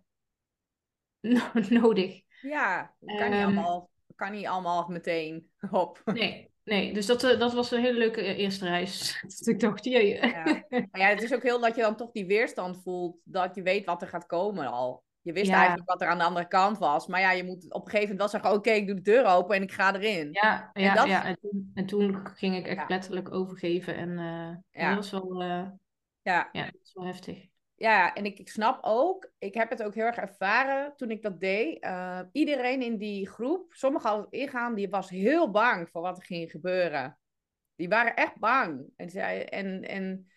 [1.81, 2.23] nodig.
[2.41, 6.03] ja, kan, niet Ehm, allemaal, kan niet allemaal meteen op.
[6.05, 6.93] Nee, nee.
[6.93, 9.21] Dus dat, eh, dat was een hele leuke eh, eerste reis.
[9.39, 10.15] Dat ik dacht, jee.
[10.27, 10.43] Ja.
[10.69, 13.63] Maar ja, het is ook heel dat je dan toch die weerstand voelt, dat je
[13.63, 15.03] weet wat er gaat komen al.
[15.23, 15.57] Je wist Ja.
[15.57, 18.01] eigenlijk wat er aan de andere kant was, maar ja, je moet op een gegeven
[18.17, 20.29] moment wel zeggen, oké, ik doe de deur open en ik ga erin.
[20.33, 21.25] Ja, En ja, dat- ja.
[21.25, 23.97] En, toen, en toen ging ik echt letterlijk overgeven.
[23.97, 24.11] En
[24.71, 24.95] Ja.
[24.95, 25.43] dat was wel,
[26.23, 27.47] Ja, ja, dat was wel heftig.
[27.81, 31.23] Ja en ik, ik snap ook, ik heb het ook heel erg ervaren toen ik
[31.23, 31.83] dat deed.
[31.83, 36.17] Eh, iedereen in die groep, sommigen hadden het ingaan, die was heel bang voor wat
[36.17, 37.19] er ging gebeuren.
[37.77, 38.93] Die waren echt bang.
[38.97, 40.31] En, zei, en, en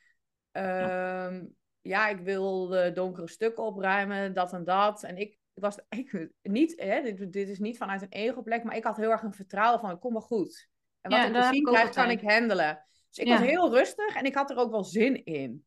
[0.52, 1.46] ehm,
[1.82, 5.04] ja, ik wil de donkere stukken opruimen, dat en dat.
[5.04, 8.76] En ik, ik was ik, niet, hè, dit, dit is niet vanuit een ego-plek, maar
[8.76, 10.70] ik had heel erg een vertrouwen van, komt wel goed.
[11.02, 12.86] En wat Ja, ik te zien krijg, kan ik handelen.
[13.10, 13.40] Dus ik Ja.
[13.40, 15.66] was heel rustig en ik had er ook wel zin in.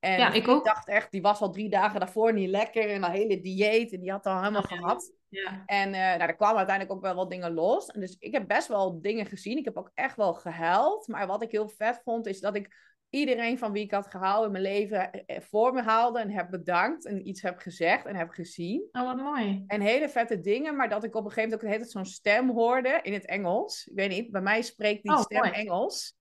[0.00, 0.64] En Ja, ik ook.
[0.64, 4.00] dacht echt, die was al drie dagen daarvoor niet lekker en een hele dieet en
[4.00, 5.12] die had al helemaal gehad.
[5.28, 5.62] Ja.
[5.66, 7.86] En eh, nou, er kwamen uiteindelijk ook wel wat dingen los.
[7.86, 9.58] En dus ik heb best wel dingen gezien.
[9.58, 11.08] Ik heb ook echt wel gehuild.
[11.08, 14.46] Maar wat ik heel vet vond, is dat ik iedereen van wie ik had gehouden
[14.46, 18.06] in mijn leven eh, eh, voor me haalde en heb bedankt en iets heb gezegd
[18.06, 18.88] en heb gezien.
[18.92, 19.64] Oh, wat mooi.
[19.66, 21.90] En hele vette dingen, maar dat ik op een gegeven moment ook de hele tijd
[22.06, 23.86] zo'n stem hoorde in het Engels.
[23.86, 25.50] Ik weet niet, bij mij spreekt die Oh, stem mooi.
[25.52, 26.16] Engels.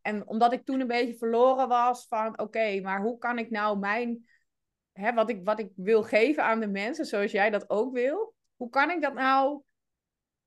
[0.00, 3.78] En omdat ik toen een beetje verloren was van, oké, maar hoe kan ik nou
[3.78, 4.28] mijn,
[4.92, 8.34] hè, wat, ik, wat ik wil geven aan de mensen, zoals jij dat ook wil,
[8.56, 9.62] hoe kan ik dat nou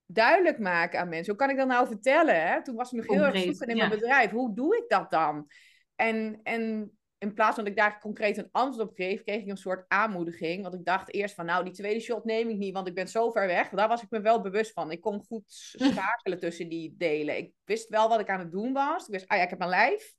[0.05, 1.29] duidelijk maken aan mensen?
[1.29, 2.47] Hoe kan ik dat nou vertellen?
[2.47, 2.63] Hè?
[2.63, 3.87] Toen was ik nog heel erg zoeken in ja.
[3.87, 4.31] mijn bedrijf.
[4.31, 5.47] Hoe doe ik dat dan?
[5.95, 9.49] En, en in plaats van dat ik daar concreet een antwoord op kreeg, kreeg ik
[9.49, 10.61] een soort aanmoediging.
[10.63, 13.07] Want ik dacht eerst van, nou, die tweede shot neem ik niet, want ik ben
[13.07, 13.69] zo ver weg.
[13.69, 14.91] Daar was ik me wel bewust van.
[14.91, 17.37] Ik kon goed schakelen tussen die delen.
[17.37, 19.05] Ik wist wel wat ik aan het doen was.
[19.05, 20.13] Ik wist, ah ja, ik heb mijn lijf.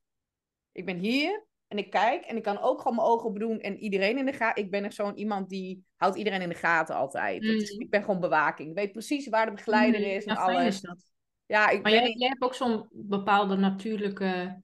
[0.72, 1.44] Ik ben hier.
[1.68, 4.32] En ik kijk en ik kan ook gewoon mijn ogen doen en iedereen in de
[4.32, 4.62] gaten.
[4.64, 7.42] Ik ben echt zo'n iemand die houdt iedereen in de gaten altijd.
[7.42, 7.80] Dat is, Mm.
[7.80, 8.68] ik ben gewoon bewaking.
[8.68, 10.66] Ik weet precies waar de begeleider Mm, is en ja, alles.
[10.66, 11.04] is dat.
[11.46, 14.60] Ja, ik Maar ben jij, niet- jij hebt ook zo'n bepaalde natuurlijke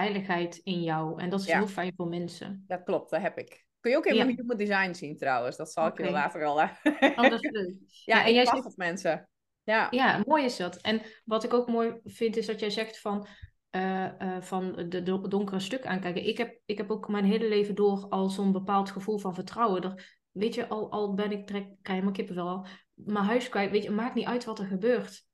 [0.00, 1.20] veiligheid in jou.
[1.20, 1.58] En dat is Ja.
[1.58, 2.64] heel fijn voor mensen.
[2.66, 3.64] Dat klopt, dat heb ik.
[3.80, 4.24] Kun je ook in Ja.
[4.24, 5.56] mijn human design zien trouwens.
[5.56, 6.54] Dat zal ik je later wel...
[6.54, 7.74] Oh, dat is leuk.
[8.04, 9.28] ja, Ja, en jij zegt- op mensen.
[9.62, 9.86] Ja.
[9.90, 10.76] Ja, mooi is dat.
[10.76, 13.26] En wat ik ook mooi vind, is dat jij zegt van,
[13.70, 16.26] eh, van de do- donkere stuk aankijken.
[16.26, 19.82] Ik heb, ik heb ook mijn hele leven door al zo'n bepaald gevoel van vertrouwen.
[19.82, 23.48] Er, weet je, al, al ben ik, trek, krijg je mijn kippenvel al, mijn huis
[23.48, 23.70] kwijt.
[23.70, 25.24] Weet je, het maakt niet uit wat er gebeurt.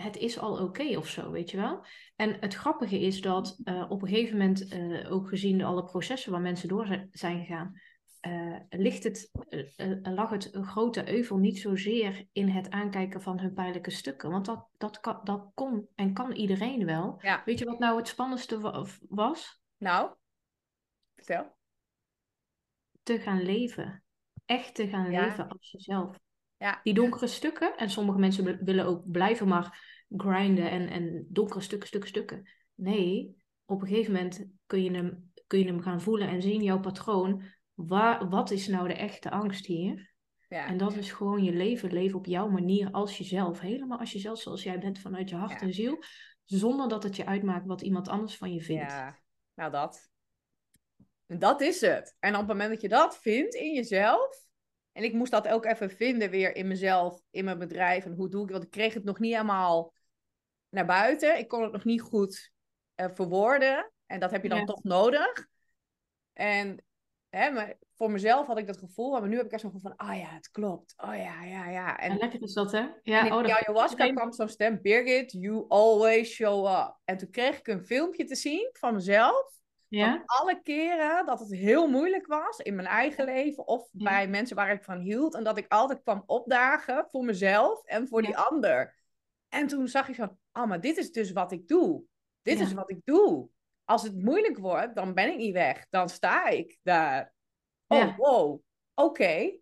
[0.00, 1.84] Het is al oké of zo, weet je wel.
[2.16, 6.32] En het grappige is dat eh, op een gegeven moment, eh, ook gezien alle processen
[6.32, 7.80] waar mensen door zijn- gegaan,
[8.20, 9.30] eh, ligt het,
[10.02, 14.30] lag het grote euvel niet zozeer in het aankijken van hun pijnlijke stukken.
[14.30, 17.18] Want dat, dat, kan, dat kon en kan iedereen wel.
[17.22, 17.42] Ja.
[17.44, 19.60] Weet je wat nou het spannendste wa- was?
[19.76, 20.14] Nou,
[21.14, 21.56] vertel.
[23.02, 24.02] Te gaan leven.
[24.44, 25.24] Echt te gaan Ja.
[25.24, 26.18] leven als jezelf.
[26.58, 26.80] Ja.
[26.82, 31.60] Die donkere stukken, en sommige mensen wi- willen ook blijven maar grinden en, en donkere
[31.60, 32.48] stukken, stukken, stukken.
[32.74, 36.62] Nee, op een gegeven moment kun je hem, kun je hem gaan voelen en zien,
[36.62, 37.42] jouw patroon.
[37.74, 40.12] Waar, wat is nou de echte angst hier?
[40.48, 40.66] Ja.
[40.66, 43.60] En dat is gewoon je leven, leven op jouw manier als jezelf.
[43.60, 45.60] Helemaal als jezelf, zoals jij bent vanuit je hart Ja.
[45.60, 46.02] en ziel.
[46.44, 48.92] Zonder dat het je uitmaakt wat iemand anders van je vindt.
[48.92, 49.18] Ja,
[49.54, 50.10] nou dat.
[51.26, 52.16] En Dat is het.
[52.18, 54.46] En op het moment dat je dat vindt in jezelf.
[54.98, 58.04] En ik moest dat ook even vinden weer in mezelf, in mijn bedrijf.
[58.04, 59.92] En hoe doe ik Want ik kreeg het nog niet helemaal
[60.68, 61.38] naar buiten.
[61.38, 62.52] Ik kon het nog niet goed
[62.94, 63.92] eh, verwoorden.
[64.06, 64.64] En dat heb je dan Ja.
[64.64, 65.46] toch nodig.
[66.32, 66.84] En
[67.28, 69.10] hè, maar voor mezelf had ik dat gevoel.
[69.10, 70.94] Maar nu heb ik echt zo'n gevoel van, ah ja, het klopt.
[70.96, 71.98] Oh ja, ja, ja.
[71.98, 72.86] En En lekker is dat, hè?
[73.02, 76.96] Ja, en in oh, dat- ayahuasca kwam zo'n stem, Birgit, you always show up.
[77.04, 79.56] En toen kreeg ik een filmpje te zien van mezelf.
[79.88, 80.22] Van ja?
[80.26, 84.04] alle keren dat het heel moeilijk was in mijn eigen leven of Ja.
[84.10, 85.34] bij mensen waar ik van hield.
[85.34, 88.96] En dat ik altijd kwam opdagen voor mezelf en voor die ander.
[89.48, 92.02] En toen zag ik van, oh, maar dit is dus wat ik doe.
[92.42, 93.48] Dit is wat ik doe.
[93.84, 95.86] Als het moeilijk wordt, dan ben ik niet weg.
[95.90, 97.34] Dan sta ik daar.
[97.86, 98.60] Oh, wow.
[98.94, 99.58] Oké.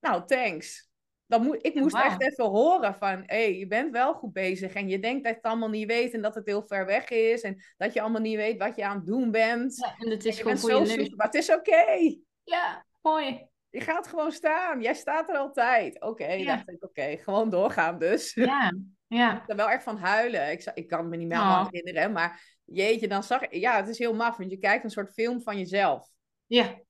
[0.00, 0.90] Nou, thanks.
[1.32, 4.72] Dan moet, ik moest echt even horen van, hé, hey, je bent wel goed bezig.
[4.72, 7.08] En je denkt dat je het allemaal niet weet en dat het heel ver weg
[7.08, 7.40] is.
[7.42, 9.76] En dat je allemaal niet weet wat je aan het doen bent.
[9.76, 12.16] Ja, en het is gewoon voor zo je super, maar het is oké.
[12.42, 13.46] Ja, mooi.
[13.70, 14.82] Je gaat gewoon staan.
[14.82, 16.02] Jij staat er altijd.
[16.02, 16.56] Oké, Ja.
[16.56, 18.34] dacht ik, oké, gewoon doorgaan dus.
[18.34, 18.72] Ja,
[19.06, 19.36] ja.
[19.42, 20.50] Ik er wel echt van huilen.
[20.50, 21.66] Ik, ik kan me niet meer Oh.
[21.70, 23.54] herinneren, maar jeetje, dan zag ik...
[23.54, 26.08] Ja, het is heel maf, want je kijkt een soort film van jezelf.
[26.46, 26.80] Ja,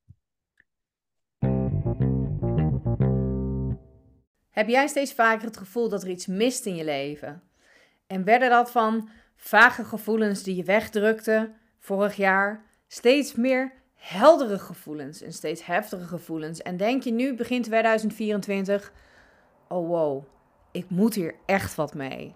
[4.53, 7.43] Heb jij steeds vaker het gevoel dat er iets mist in je leven?
[8.07, 15.21] En werden dat van vage gevoelens die je wegdrukte vorig jaar steeds meer heldere gevoelens
[15.21, 16.61] en steeds heftige gevoelens?
[16.61, 18.93] En denk je nu, begin 2024,
[19.67, 20.23] oh wow,
[20.71, 22.35] ik moet hier echt wat mee.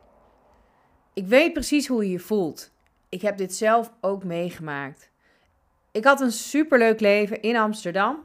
[1.14, 2.72] Ik weet precies hoe je je voelt.
[3.10, 5.12] Ik heb dit zelf ook meegemaakt.
[5.92, 8.24] Ik had een superleuk leven in Amsterdam.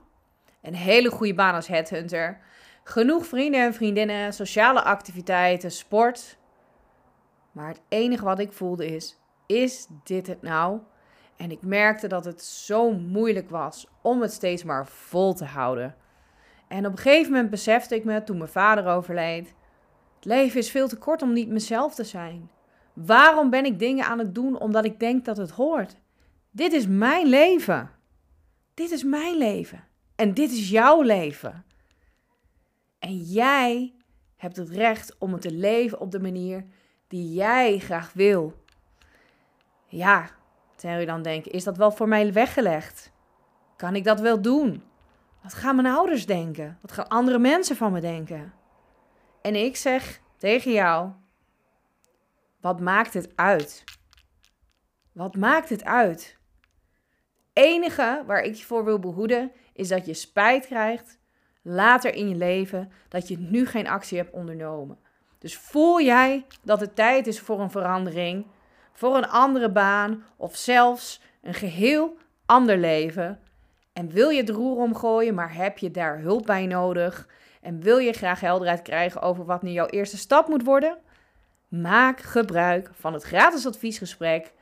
[0.62, 2.40] Een hele goede baan als headhunter.
[2.85, 6.38] Genoeg vrienden en vriendinnen, sociale activiteiten, sport.
[7.53, 10.81] Maar het enige wat ik voelde is: is dit het nou?
[11.37, 15.95] En ik merkte dat het zo moeilijk was om het steeds maar vol te houden.
[16.68, 19.55] En op een gegeven moment besefte ik me toen mijn vader overleed:
[20.14, 22.51] het leven is veel te kort om niet mezelf te zijn.
[22.92, 25.97] Waarom ben ik dingen aan het doen omdat ik denk dat het hoort?
[26.51, 27.90] Dit is mijn leven.
[28.75, 29.85] Dit is mijn leven.
[30.16, 31.64] En dit is jouw leven.
[33.03, 33.95] En jij
[34.37, 36.67] hebt het recht om het te leven op de manier
[37.09, 38.65] die jij graag wil.
[39.87, 40.31] Ja,
[40.77, 43.12] zou je dan denken, is dat wel voor mij weggelegd?
[43.77, 44.83] Kan ik dat wel doen?
[45.43, 46.79] Wat gaan mijn ouders denken?
[46.81, 48.53] Wat gaan andere mensen van me denken?
[49.41, 51.11] En ik zeg tegen jou,
[52.61, 53.85] wat maakt het uit?
[55.12, 56.38] Wat maakt het uit?
[57.53, 61.21] Het enige waar ik je voor wil behoeden is dat je spijt krijgt
[61.62, 64.98] later in je leven dat je nu geen actie hebt ondernomen.
[65.38, 68.46] Dus voel jij dat het tijd is voor een verandering,
[68.92, 73.40] voor een andere baan of zelfs een geheel ander leven?
[73.92, 77.29] En wil je het roer omgooien, maar heb je daar hulp bij nodig?
[77.61, 80.98] En wil je graag helderheid krijgen over wat nu jouw eerste stap moet worden?
[81.68, 84.53] Maak gebruik van het gratis adviesgesprek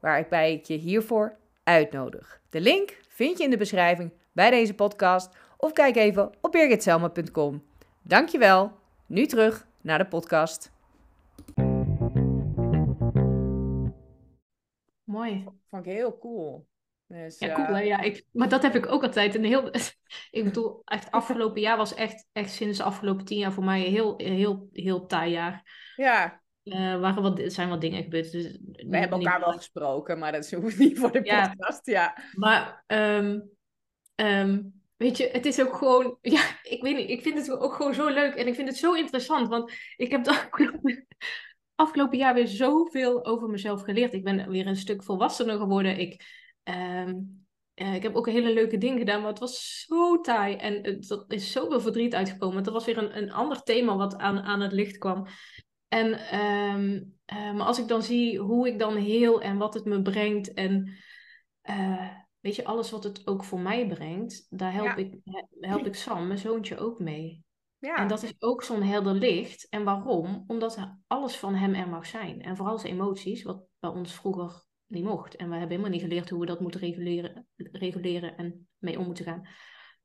[0.00, 2.40] waarbij ik je hiervoor uitnodig.
[2.50, 7.62] De link vind je in de beschrijving bij deze podcast of kijk even op birgitselma.com.
[8.02, 8.72] Dankjewel.
[9.06, 10.74] Nu terug naar de podcast.
[15.16, 15.44] mooi.
[15.70, 16.68] Vond ik heel cool.
[17.06, 17.80] Dus, Ja, cool hè?
[17.80, 19.34] Ja, ik, maar dat heb ik ook altijd.
[19.34, 19.70] Een heel,
[20.30, 23.86] ik bedoel, echt afgelopen jaar was echt, echt sinds de afgelopen tien jaar voor mij
[23.86, 25.92] een heel, heel, heel taai jaar.
[25.96, 28.32] Ja, Eh waren wat, er zijn wat dingen gebeurd.
[28.32, 31.86] Dus we hebben elkaar wel gesproken, maar dat hoeft niet voor de podcast.
[31.86, 32.16] Ja.
[32.34, 33.40] Maar ehm,
[34.14, 34.62] ehm,
[34.96, 37.94] weet je, het is ook gewoon, ja, ik weet niet, ik vind het ook gewoon
[37.94, 40.30] zo leuk en ik vind het zo interessant, want ik heb de
[41.74, 44.12] afgelopen, jaar weer zoveel over mezelf geleerd.
[44.12, 45.98] Ik ben weer een stuk volwassener geworden.
[45.98, 46.24] Ik,
[46.62, 47.14] ehm,
[47.74, 51.24] eh, ik heb ook hele leuke dingen gedaan, maar het was zo taai en er
[51.28, 52.62] is zoveel verdriet uitgekomen.
[52.62, 55.26] Dat was weer een, een ander thema wat aan, aan het licht kwam.
[55.88, 59.84] En ehm, eh, maar als ik dan zie hoe ik dan heel en wat het
[59.84, 60.96] me brengt en
[61.70, 62.10] uh,
[62.46, 65.18] weet je, alles wat het ook voor mij brengt, daar help, ik,
[65.60, 67.44] help ik Sam, mijn zoontje, ook mee.
[67.78, 67.96] Ja.
[67.96, 69.68] En dat is ook zo'n helder licht.
[69.68, 70.44] En waarom?
[70.46, 72.42] Omdat alles van hem er mag zijn.
[72.42, 75.36] En vooral zijn emoties, wat bij ons vroeger niet mocht.
[75.36, 79.06] En we hebben helemaal niet geleerd hoe we dat moeten reguleren, reguleren en mee om
[79.06, 79.46] moeten gaan.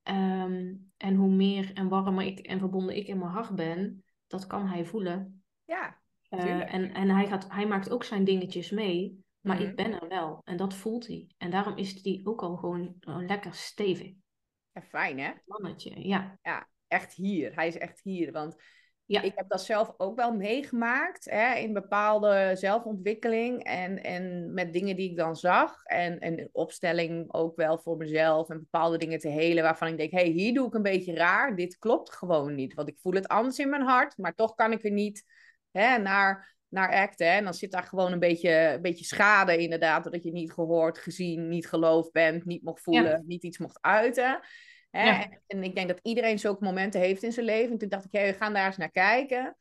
[0.03, 4.47] Ehm, en hoe meer en warmer ik en verbonden ik in mijn hart ben, dat
[4.47, 5.43] kan hij voelen.
[5.65, 5.99] Ja.
[6.29, 9.20] Uh, en en hij, gaat, hij maakt ook zijn dingetjes mee.
[9.41, 9.75] Maar ik mhm.
[9.75, 10.41] ben er wel.
[10.43, 11.29] En dat voelt hij.
[11.37, 14.13] En daarom is hij ook al gewoon lekker stevig.
[14.71, 15.31] Ja, fijn hè?
[15.45, 16.39] Mannetje, ja.
[16.41, 17.55] Ja, echt hier.
[17.55, 18.31] Hij is echt hier.
[18.31, 18.55] Want
[19.05, 19.21] ja.
[19.21, 21.25] ik heb dat zelf ook wel meegemaakt.
[21.25, 23.63] Hè, in bepaalde zelfontwikkeling.
[23.63, 25.83] En, en met dingen die ik dan zag.
[25.83, 28.49] En, en opstelling ook wel voor mezelf.
[28.49, 30.11] En bepaalde dingen te helen waarvan ik denk...
[30.11, 31.55] Hé, hey, hier doe ik een beetje raar.
[31.55, 32.73] Dit klopt gewoon niet.
[32.73, 34.17] Want ik voel het anders in mijn hart.
[34.17, 35.23] Maar toch kan ik er niet
[35.71, 37.27] hè, naar naar acten.
[37.27, 40.11] En dan zit daar gewoon een beetje, een beetje schade inderdaad.
[40.11, 44.39] Dat je niet gehoord, gezien, niet geloofd bent, niet mocht voelen, niet iets mocht uiten.
[44.89, 45.23] Hè?
[45.47, 47.71] En, ik denk dat iedereen zulke momenten heeft in zijn leven.
[47.71, 49.57] En toen dacht ik, hey, we gaan daar eens naar kijken.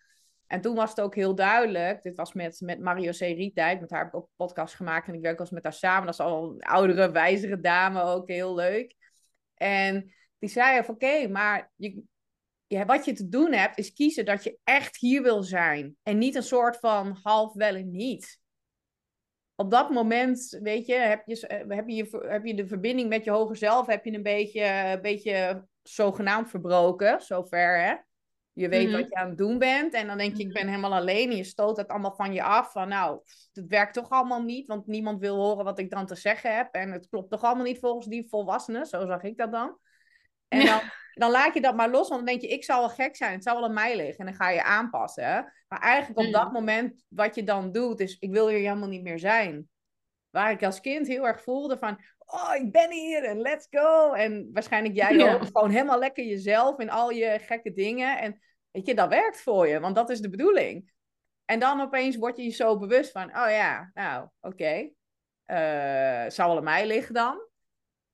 [0.47, 2.03] En toen was het ook heel duidelijk.
[2.03, 3.21] Dit was met, met Mario C.
[3.21, 3.81] Rietijd.
[3.81, 5.09] Met haar heb ik ook een podcast gemaakt.
[5.09, 6.05] En ik werk als met haar samen.
[6.05, 8.03] Dat is al een oudere, wijzere dame.
[8.03, 8.95] Ook heel leuk.
[9.55, 12.03] En die zei van, oké, maar je,
[12.71, 15.97] ja, wat je te doen hebt, is kiezen dat je echt hier wil zijn.
[16.03, 18.39] En niet een soort van half wel en niet.
[19.55, 23.25] Op dat moment, weet je, heb je, eh, heb je, heb je de verbinding met
[23.25, 27.95] je hoger zelf, heb je een beetje, een beetje zogenaamd verbroken, zover hè.
[28.53, 28.97] Je weet mhm.
[28.97, 30.75] wat je aan het doen bent en dan denk je, ik ben mhm.
[30.75, 32.73] helemaal alleen en je stoot het allemaal van je af.
[32.73, 33.21] Van nou,
[33.53, 36.75] het werkt toch allemaal niet, want niemand wil horen wat ik dan te zeggen heb.
[36.75, 39.79] En het klopt toch allemaal niet volgens die volwassenen, zo zag ik dat dan.
[40.49, 40.81] En dan,
[41.21, 43.33] dan laat je dat maar los, want dan denk je, ik zal wel gek zijn,
[43.33, 44.19] het zal wel aan mij liggen.
[44.19, 45.53] En dan ga je aanpassen.
[45.69, 46.53] Maar eigenlijk op dat mm.
[46.53, 49.69] moment, wat je dan doet, is, ik wil hier helemaal niet meer zijn.
[50.31, 54.13] Waar ik als kind heel erg voelde van, oh, ik ben hier en let's go.
[54.13, 58.19] En waarschijnlijk jij ook, gewoon helemaal lekker jezelf in al je gekke dingen.
[58.19, 60.93] En weet je, dat werkt voor je, want dat is de bedoeling.
[61.45, 64.55] En dan opeens word je je zo bewust van, oh ja, nou, oké.
[64.55, 64.95] Okay.
[65.47, 67.50] Uh, eh, zou wel aan mij liggen dan.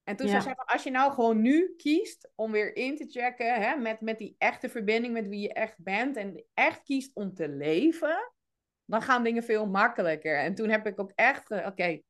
[0.07, 3.07] En toen zei ze van, als je nou gewoon nu kiest om weer in te
[3.09, 7.15] checken hè, met, met die echte verbinding met wie je echt bent en echt kiest
[7.15, 8.33] om te leven,
[8.85, 10.39] dan gaan dingen veel makkelijker.
[10.39, 12.01] En toen heb ik ook echt, oké,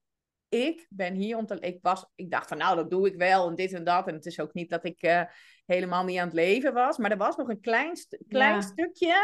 [0.49, 3.49] ik ben hier om te, ik was, ik dacht van nou, dat doe ik wel
[3.49, 4.09] en dit en dat.
[4.09, 5.23] En het is ook niet dat ik uh,
[5.67, 7.97] helemaal niet aan het leven was, maar er was nog een klein,
[8.29, 9.15] klein stukje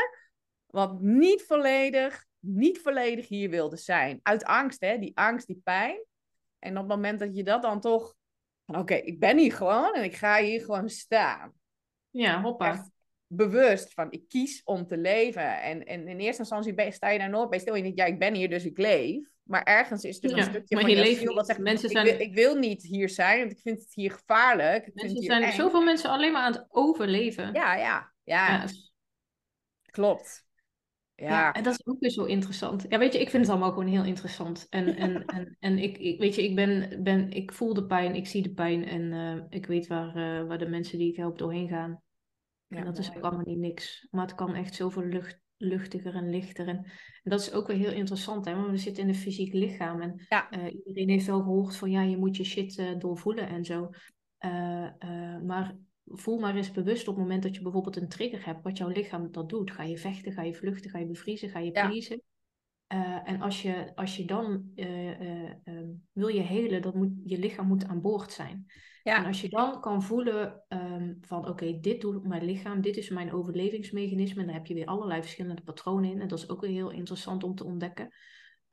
[0.66, 4.20] wat niet volledig, niet volledig hier wilde zijn.
[4.22, 6.04] Uit angst, hè, die angst, die pijn.
[6.58, 8.14] En op het moment dat je dat dan toch
[8.66, 11.52] oké, ik ben hier gewoon en ik ga hier gewoon staan.
[12.10, 12.90] Ja, hoppa.
[13.26, 15.62] bewust van, ik kies om te leven.
[15.62, 17.74] En, en in eerste instantie sta je daar nooit bij stil.
[17.74, 19.30] Je denkt, ja, ik ben hier, dus ik leef.
[19.42, 22.06] Maar ergens is er een stukje maar van je ziel wat zegt, mensen zijn...
[22.06, 24.86] ik, wil, ik wil niet hier zijn, want ik vind het hier gevaarlijk.
[24.86, 27.52] Ik mensen zijn zoveel mensen alleen maar aan het overleven.
[27.52, 28.48] Ja, ja, ja.
[28.48, 28.66] ja.
[29.82, 30.46] Klopt.
[31.14, 31.52] Ja.
[31.52, 32.86] en dat is ook weer zo interessant.
[32.88, 34.66] Ja, weet je, ik vind het allemaal gewoon heel interessant.
[34.70, 38.14] En, en, en, en ik, ik, weet je, ik, ben, ben, ik voel de pijn,
[38.14, 41.16] ik zie de pijn en uh, ik weet waar, uh, waar de mensen die ik
[41.16, 42.02] help doorheen gaan.
[42.66, 44.06] Ja, en dat is ook allemaal niet niks.
[44.10, 46.68] Maar het kan echt zoveel lucht, luchtiger en lichter.
[46.68, 46.76] En,
[47.22, 48.54] en, dat is ook weer heel interessant, hè?
[48.54, 50.00] want we zitten in een fysiek lichaam.
[50.00, 53.90] En uh, iedereen heeft wel gehoord van, ja, je moet je shit doorvoelen en zo.
[55.46, 58.78] maar voel maar eens bewust op het moment dat je bijvoorbeeld een trigger hebt, wat
[58.78, 59.70] jouw lichaam dat doet.
[59.70, 62.22] Ga je vechten, ga je vluchten, ga je bevriezen, ga je pleasen.
[62.92, 67.38] Uh, en als je, als je dan uh, uh, wil je helen, dan moet je
[67.38, 68.66] lichaam moet aan boord zijn.
[69.02, 69.16] Ja.
[69.16, 73.08] En als je dan kan voelen um, van oké, dit doet mijn lichaam, dit is
[73.08, 76.20] mijn overlevingsmechanisme, en daar heb je weer allerlei verschillende patronen in.
[76.20, 78.08] En dat is ook weer heel interessant om te ontdekken.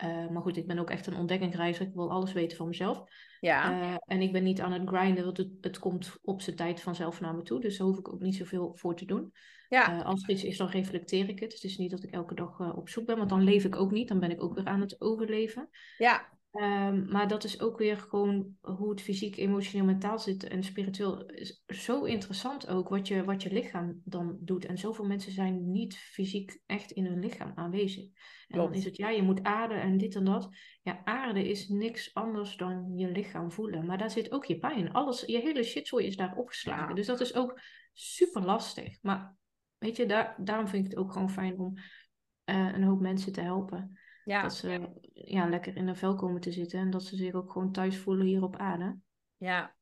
[0.07, 1.87] Maar goed, ik ben ook echt een ontdekkingsreiziger.
[1.87, 3.03] Ik wil alles weten van mezelf.
[3.39, 3.71] Ja.
[3.71, 6.81] Uh, en ik ben niet aan het grinden, want het, het komt op zijn tijd
[6.81, 7.59] vanzelf naar me toe.
[7.61, 9.33] Dus daar hoef ik ook niet zoveel voor te doen.
[9.69, 9.97] Ja.
[9.97, 11.53] Uh, als er iets is, dan reflecteer ik het.
[11.53, 13.91] Het is niet dat ik elke dag op zoek ben, want dan leef ik ook
[13.91, 14.07] niet.
[14.07, 15.69] Dan ben ik ook weer aan het overleven.
[15.97, 16.38] Ja.
[16.51, 21.25] Ehm, maar dat is ook weer gewoon hoe het fysiek, emotioneel, mentaal zit en spiritueel.
[21.25, 24.65] Is zo interessant ook wat je, wat je lichaam dan doet.
[24.65, 28.05] En zoveel mensen zijn niet fysiek echt in hun lichaam aanwezig.
[28.47, 30.49] En dan is het, ja, je moet aarden en dit en dat.
[30.81, 33.85] Ja, aarden is niks anders dan je lichaam voelen.
[33.85, 34.91] Maar daar zit ook je pijn.
[34.91, 36.95] Alles, je hele shitzooi is daar opgeslagen.
[36.95, 37.59] Dus dat is ook
[37.93, 39.01] super lastig.
[39.01, 39.35] Maar
[39.77, 43.33] weet je, daar, daarom vind ik het ook gewoon fijn om uh, een hoop mensen
[43.33, 43.99] te helpen.
[44.29, 44.41] Ja.
[44.41, 47.51] Dat ze ja, lekker in een vel komen te zitten en dat ze zich ook
[47.51, 48.97] gewoon thuis voelen hier op aarde.
[49.37, 49.75] Ja,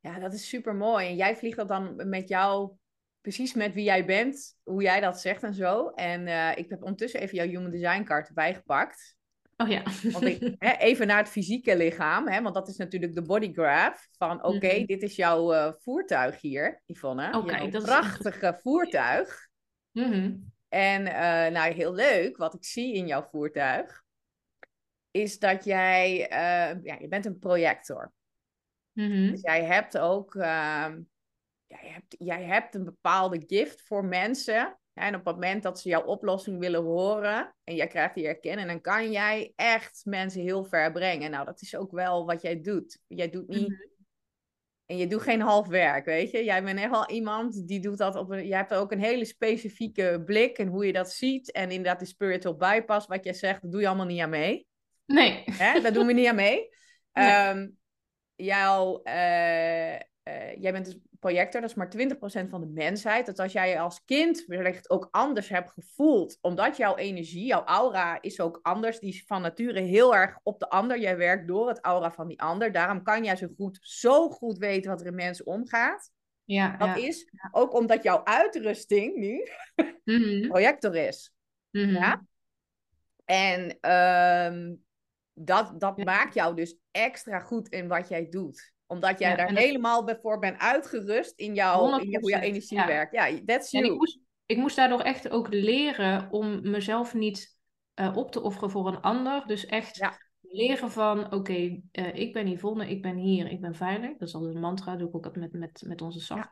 [0.00, 1.06] ja dat is super mooi.
[1.06, 2.72] En jij vliegt dat dan met jou,
[3.20, 5.88] precies met wie jij bent, hoe jij dat zegt en zo.
[5.88, 9.16] En uh, ik heb ondertussen even jouw Human Design kaart erbij gepakt.
[9.56, 9.82] Oh ja.
[10.10, 14.08] Want ik, hè, even naar het fysieke lichaam, hè, want dat is natuurlijk de bodygraph.
[14.18, 14.86] Van oké, mm -hmm.
[14.86, 17.26] dit is jouw uh, voertuig hier, Yvonne.
[17.26, 18.60] Oké, okay, dat prachtige is...
[18.60, 19.48] voertuig.
[19.92, 20.54] Mm -hmm.
[20.68, 24.04] En uh, nou, heel leuk, wat ik zie in jouw voertuig,
[25.10, 28.12] is dat jij, uh, ja, je bent een projector.
[28.92, 29.30] Mm -hmm.
[29.30, 30.94] Dus jij hebt ook, uh,
[31.66, 34.78] jij, hebt, jij hebt een bepaalde gift voor mensen.
[34.92, 38.68] En op het moment dat ze jouw oplossing willen horen en jij krijgt die erkenning,
[38.68, 41.30] dan kan jij echt mensen heel ver brengen.
[41.30, 42.98] Nou, dat is ook wel wat jij doet.
[43.06, 43.68] Jij doet niet.
[43.68, 43.95] Mm -hmm.
[44.86, 46.44] En je doet geen half werk, weet je.
[46.44, 48.46] Jij bent echt wel iemand die doet dat op een...
[48.46, 51.52] Je hebt ook een hele specifieke blik en hoe je dat ziet.
[51.52, 54.66] En inderdaad, die spiritual bypass, wat jij zegt, dat doe je allemaal niet aan mee.
[55.06, 55.42] Nee.
[55.44, 55.80] Hè?
[55.80, 56.68] Daar doen we niet aan mee.
[57.16, 57.48] Nee.
[57.48, 57.76] Um,
[58.34, 61.92] jouw, uh, uh, jij bent dus projector, dat is maar
[62.46, 63.26] 20% van de mensheid.
[63.26, 67.64] Dat als jij je als kind wellicht ook anders hebt gevoeld, omdat jouw energie, jouw
[67.64, 68.98] aura is ook anders.
[68.98, 71.00] Die is van nature heel erg op de ander.
[71.00, 72.72] Jij werkt door het aura van die ander.
[72.72, 76.10] Daarom kan jij zo goed, zo goed weten wat er in mensen omgaat.
[76.44, 76.94] Ja, dat ja.
[76.94, 79.48] is ook omdat jouw uitrusting nu
[80.04, 80.48] mm -hmm.
[80.48, 81.34] projector is.
[81.70, 81.92] Mm -hmm.
[81.92, 82.26] Ja?
[83.24, 83.90] En
[84.52, 84.84] um,
[85.32, 86.04] dat, dat ja.
[86.04, 89.58] maakt jou dus extra goed in wat jij doet omdat jij ja, daar dat...
[89.58, 92.86] helemaal voor bent uitgerust in, jouw, in hoe jouw energie ja.
[92.86, 93.12] werkt.
[93.12, 93.84] Ja, that's you.
[93.84, 97.58] En ik moest, ik moest daardoor echt ook leren om mezelf niet
[98.00, 99.46] uh, op te offeren voor een ander.
[99.46, 100.18] Dus echt ja.
[100.40, 104.16] leren van, oké, okay, uh, ik ben Yvonne, ik ben hier, ik ben veilig.
[104.16, 106.48] Dat is altijd een mantra, doe ik ook met, met, met onze SAF.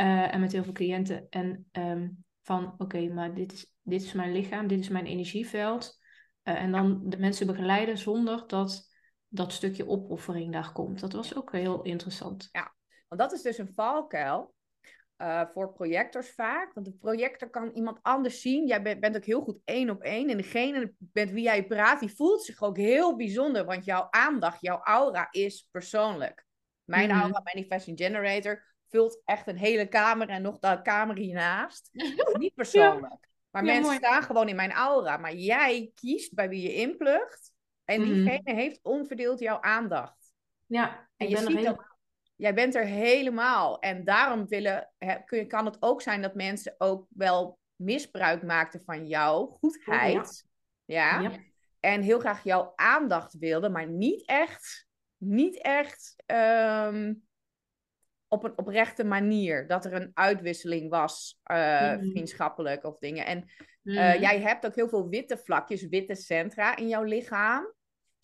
[0.00, 1.26] Uh, en met heel veel cliënten.
[1.30, 5.06] En um, van, oké, okay, maar dit is, dit is mijn lichaam, dit is mijn
[5.06, 5.98] energieveld.
[6.42, 8.95] en dan de mensen begeleiden zonder dat
[9.28, 11.00] dat stukje opoffering daar komt.
[11.00, 12.48] Dat was ook heel interessant.
[12.52, 12.74] Ja,
[13.08, 14.54] want dat is dus een valkuil
[15.18, 16.74] uh, voor projectors vaak.
[16.74, 18.66] Want de projector kan iemand anders zien.
[18.66, 20.30] Jij bent, bent ook heel goed één op één.
[20.30, 23.64] En degene met wie jij praat, die voelt zich ook heel bijzonder.
[23.64, 26.44] Want jouw aandacht, jouw aura is persoonlijk.
[26.84, 27.20] Mijn mm-hmm.
[27.20, 31.90] aura, Manifesting Generator, vult echt een hele kamer en nog de kamer hiernaast.
[32.38, 33.12] niet persoonlijk.
[33.20, 33.28] Ja.
[33.50, 33.96] Maar ja, mensen mooi.
[33.96, 35.16] staan gewoon in mijn aura.
[35.16, 37.52] Maar jij kiest bij wie je inplugt.
[37.86, 38.56] En diegene mm.
[38.56, 40.34] heeft onverdeeld jouw aandacht.
[40.66, 41.84] Ja, en je ziet dat
[42.36, 43.78] jij bent er helemaal.
[43.78, 49.06] En daarom willen, he, kan het ook zijn dat mensen ook wel misbruik maakten van
[49.06, 50.44] jouw goedheid.
[50.84, 51.20] Ja.
[51.20, 51.30] ja.
[51.80, 57.22] En heel graag jouw aandacht wilden, maar niet echt, niet echt um,
[58.28, 59.66] op een oprechte manier.
[59.66, 62.10] Dat er een uitwisseling was, uh, mm.
[62.10, 63.26] vriendschappelijk of dingen.
[63.26, 63.38] En
[63.82, 64.20] uh, mm.
[64.20, 67.74] jij hebt ook heel veel witte vlakjes, witte centra in jouw lichaam.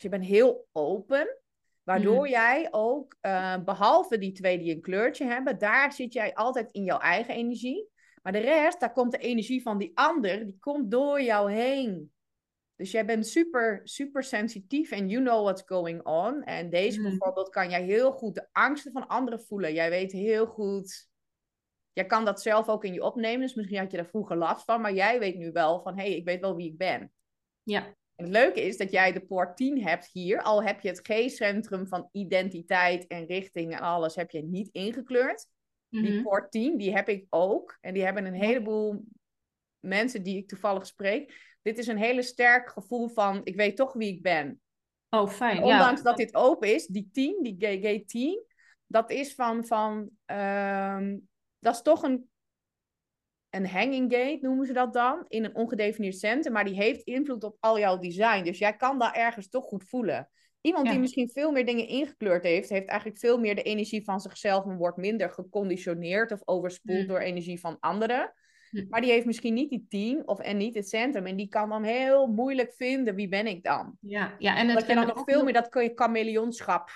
[0.02, 1.36] Dus je bent heel open.
[1.82, 2.30] Waardoor mm.
[2.30, 6.84] jij ook, uh, behalve die twee die een kleurtje hebben, daar zit jij altijd in
[6.84, 7.88] jouw eigen energie.
[8.22, 12.12] Maar de rest, daar komt de energie van die ander, die komt door jou heen.
[12.76, 16.42] Dus jij bent super, super sensitief en you know what's going on.
[16.42, 17.04] En deze mm.
[17.08, 19.74] bijvoorbeeld kan jij heel goed de angsten van anderen voelen.
[19.74, 21.08] Jij weet heel goed,
[21.92, 23.40] jij kan dat zelf ook in je opnemen.
[23.40, 26.02] Dus misschien had je daar vroeger last van, maar jij weet nu wel van, hé,
[26.02, 27.12] hey, ik weet wel wie ik ben.
[27.62, 27.94] Ja.
[28.14, 31.00] En het leuke is dat jij de poort 10 hebt hier, al heb je het
[31.02, 35.46] G-centrum van identiteit en richting en alles heb je niet ingekleurd.
[35.88, 37.78] Die poort 10, die heb ik ook.
[37.80, 39.04] En die hebben een heleboel
[39.80, 41.56] mensen die ik toevallig spreek.
[41.62, 44.60] Dit is een hele sterk gevoel van, ik weet toch wie ik ben.
[45.10, 45.56] Oh, fijn.
[45.56, 46.08] En ondanks ja.
[46.08, 48.52] dat dit open is, die 10, die GG10,
[48.86, 52.30] dat is van, van um, dat is toch een
[53.54, 57.44] een hanging gate noemen ze dat dan, in een ongedefinieerd centrum, maar die heeft invloed
[57.44, 58.44] op al jouw design.
[58.44, 60.28] Dus jij kan daar ergens toch goed voelen.
[60.60, 60.92] Iemand ja.
[60.92, 64.64] die misschien veel meer dingen ingekleurd heeft, heeft eigenlijk veel meer de energie van zichzelf
[64.64, 67.06] en wordt minder geconditioneerd of overspoeld mm.
[67.06, 68.34] door energie van anderen.
[68.70, 68.86] Mm.
[68.88, 71.26] Maar die heeft misschien niet die team of en niet het centrum.
[71.26, 73.96] En die kan dan heel moeilijk vinden wie ben ik dan.
[74.00, 75.44] Ja, ja en het, dat je dan nog veel nog...
[75.44, 76.90] meer dat chameleonschap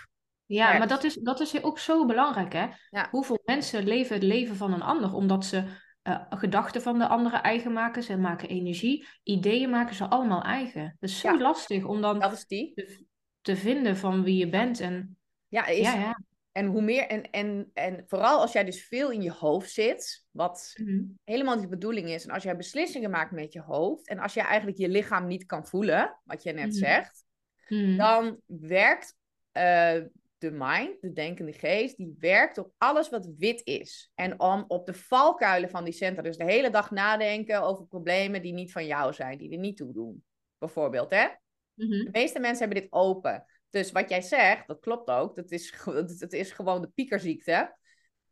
[0.46, 0.78] ja, hebt.
[0.78, 2.66] maar dat is, dat is ook zo belangrijk, hè?
[2.90, 3.08] Ja.
[3.10, 5.64] Hoeveel mensen leven het leven van een ander omdat ze
[6.08, 8.02] uh, gedachten van de anderen eigen maken.
[8.02, 9.06] Ze maken energie.
[9.22, 10.96] Ideeën maken ze allemaal eigen.
[11.00, 11.40] Dat is zo ja.
[11.40, 12.72] lastig om dan dat is die.
[12.74, 13.04] Te,
[13.40, 14.80] te vinden van wie je bent.
[14.80, 16.20] En, Ja, is, ja, ja.
[16.52, 20.24] En hoe meer, en, en, en vooral als jij dus veel in je hoofd zit,
[20.30, 21.02] wat Mhm.
[21.24, 22.24] helemaal niet de bedoeling is.
[22.26, 25.46] En als jij beslissingen maakt met je hoofd, en als jij eigenlijk je lichaam niet
[25.46, 26.76] kan voelen, wat je net Mhm.
[26.76, 27.24] zegt,
[27.68, 27.96] Mhm.
[27.96, 29.14] dan werkt
[29.52, 30.02] eh,
[30.38, 34.10] de mind, de denkende geest, die werkt op alles wat wit is.
[34.14, 38.42] En om op de valkuilen van die centra, dus de hele dag nadenken over problemen
[38.42, 40.24] die niet van jou zijn, die er niet toe doen.
[40.58, 41.26] Bijvoorbeeld, hè?
[41.74, 42.04] Mhm.
[42.04, 43.44] De meeste mensen hebben dit open.
[43.70, 45.36] Dus wat jij zegt, dat klopt ook.
[45.36, 47.76] Dat is, dat dat is gewoon de piekerziekte.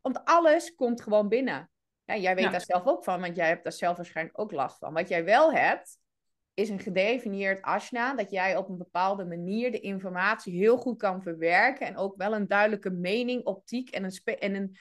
[0.00, 1.70] Want alles komt gewoon binnen.
[2.05, 2.50] Ja, jij weet Ja.
[2.50, 4.92] daar zelf ook van, want jij hebt daar zelf waarschijnlijk ook last van.
[4.92, 5.98] Wat jij wel hebt,
[6.55, 8.14] is een gedefinieerd asana.
[8.14, 11.86] Dat jij op een bepaalde manier de informatie heel goed kan verwerken.
[11.86, 14.38] En ook wel een duidelijke mening, optiek en een...
[14.38, 14.76] en een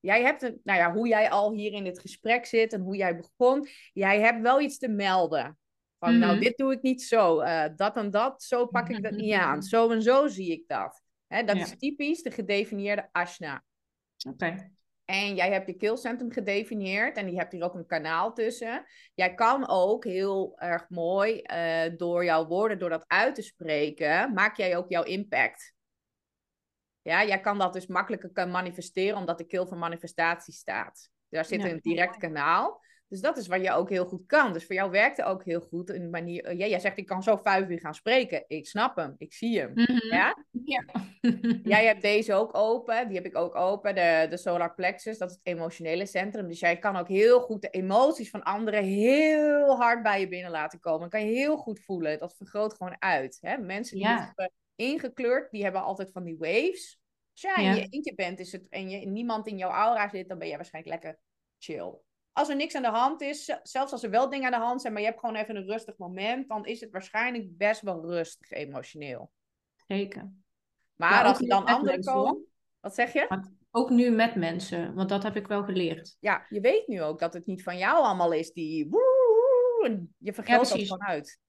[0.00, 2.96] Jij hebt een, nou ja, hoe jij al hier in dit gesprek zit en hoe
[2.96, 3.68] jij begon.
[3.92, 5.58] Jij hebt wel iets te melden.
[5.98, 6.40] Van, nou, Mhm.
[6.42, 7.38] dit doe ik niet zo.
[7.40, 9.62] eh, dat en dat, zo pak ik dat niet aan.
[9.62, 11.02] Zo en zo zie ik dat.
[11.26, 11.62] Hè, dat Ja.
[11.62, 13.64] is typisch de gedefinieerde asana.
[14.28, 14.70] Oké.
[15.06, 18.84] En jij hebt je keelcentrum gedefinieerd en die hebt hier ook een kanaal tussen.
[19.14, 24.32] Jij kan ook heel erg mooi eh, door jouw woorden, door dat uit te spreken,
[24.32, 25.74] maak jij ook jouw impact.
[27.02, 31.10] Ja, jij kan dat dus makkelijker kan manifesteren omdat de keel van manifestatie staat.
[31.28, 31.68] Daar zit Ja.
[31.68, 32.84] een direct kanaal.
[33.08, 34.52] Dus dat is wat je ook heel goed kan.
[34.52, 36.44] Dus voor jou werkt het ook heel goed een manier.
[36.44, 38.44] eh, ja, jij zegt ik kan zo vijf uur gaan spreken.
[38.46, 39.70] Ik snap hem, ik zie hem.
[39.74, 40.06] Mhm.
[40.14, 40.36] Ja?
[40.64, 40.84] Ja.
[41.62, 45.30] Jij hebt deze ook open, die heb ik ook open, de, de solar plexus, dat
[45.30, 46.48] is het emotionele centrum.
[46.48, 50.50] Dus jij kan ook heel goed de emoties van anderen heel hard bij je binnen
[50.50, 51.00] laten komen.
[51.00, 53.38] Dan kan je heel goed voelen, dat vergroot gewoon uit.
[53.40, 53.58] Hè?
[53.58, 54.24] Mensen die Ja.
[54.26, 57.00] hebben ingekleurd, die hebben altijd van die waves.
[57.32, 57.70] Als jij Ja.
[57.70, 60.48] in je eentje bent is het, en je, niemand in jouw aura zit, dan ben
[60.48, 61.20] je waarschijnlijk lekker
[61.58, 61.94] chill.
[62.36, 64.80] Als er niks aan de hand is, zelfs als er wel dingen aan de hand
[64.80, 68.04] zijn, maar je hebt gewoon even een rustig moment, dan is het waarschijnlijk best wel
[68.06, 69.30] rustig emotioneel.
[69.86, 70.30] Zeker.
[70.96, 72.26] Maar als er dan anderen mensen, hoor.
[72.26, 72.44] komen,
[72.80, 73.48] wat zeg je?
[73.70, 76.16] Ook nu met mensen, want dat heb ik wel geleerd.
[76.20, 80.32] ja, je weet nu ook dat het niet van jou allemaal is die woe, je
[80.32, 80.90] vergroot dat precies.
[80.90, 81.40] gewoon uit.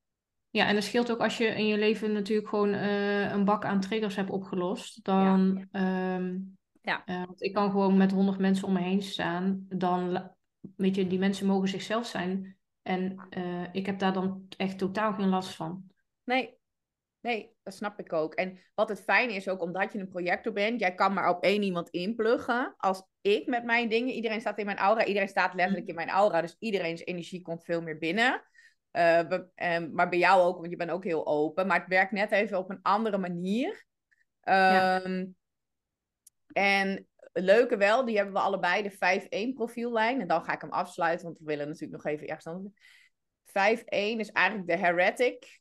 [0.50, 3.66] Ja, en het scheelt ook als je in je leven natuurlijk gewoon eh, een bak
[3.66, 5.04] aan triggers hebt opgelost.
[5.04, 6.38] Dan, ehm,
[6.82, 7.06] Ja.
[7.06, 9.66] eh, want ik kan gewoon met honderd mensen om me heen staan.
[9.70, 10.32] Dan,
[10.76, 12.58] weet je, die mensen mogen zichzelf zijn.
[12.82, 15.92] En eh, ik heb daar dan echt totaal geen last van.
[16.24, 16.58] Nee,
[17.22, 18.34] nee, dat snap ik ook.
[18.34, 21.44] En wat het fijn is ook, omdat je een projector bent, jij kan maar op
[21.44, 22.74] één iemand inpluggen.
[22.78, 26.10] Als ik met mijn dingen, iedereen staat in mijn aura, iedereen staat letterlijk in mijn
[26.10, 28.44] aura, dus iedereen's energie komt veel meer binnen.
[28.92, 32.12] We- ehm, maar bij jou ook, want je bent ook heel open, maar het werkt
[32.12, 33.86] net even op een andere manier.
[34.42, 35.02] Ja.
[35.02, 35.26] Ehm,
[36.54, 37.07] En
[37.38, 40.22] het leuke wel, die hebben we allebei de 5-1 profiellijn.
[40.22, 42.74] En dan ga ik hem afsluiten, want we willen natuurlijk nog even ergens anders.
[43.46, 45.60] 5-1 is eigenlijk de heretic.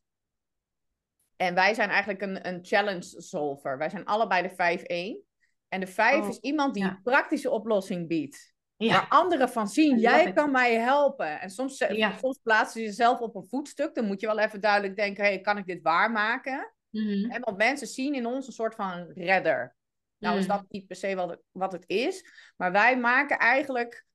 [1.37, 3.79] En wij zijn eigenlijk een, een challenge solver.
[3.79, 5.25] Wij zijn allebei de 5-1.
[5.69, 6.91] En de 5 Oh, is iemand die ja.
[6.91, 8.55] een praktische oplossing biedt.
[8.77, 10.35] Waar anderen van zien, jij it.
[10.35, 11.41] kan mij helpen.
[11.41, 12.17] En soms, ze- Ja.
[12.19, 13.95] soms plaatsen ze jezelf op een voetstuk.
[13.95, 16.73] Dan moet je wel even duidelijk denken, hey, kan ik dit waarmaken?
[16.91, 17.31] Mhm.
[17.31, 19.76] Hè, want mensen zien in ons een soort van redder.
[20.19, 20.49] Nou is Mm.
[20.49, 22.25] dat niet per se wat het, wat het is.
[22.57, 24.07] Maar wij maken eigenlijk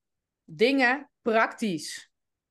[0.43, 2.09] dingen praktisch.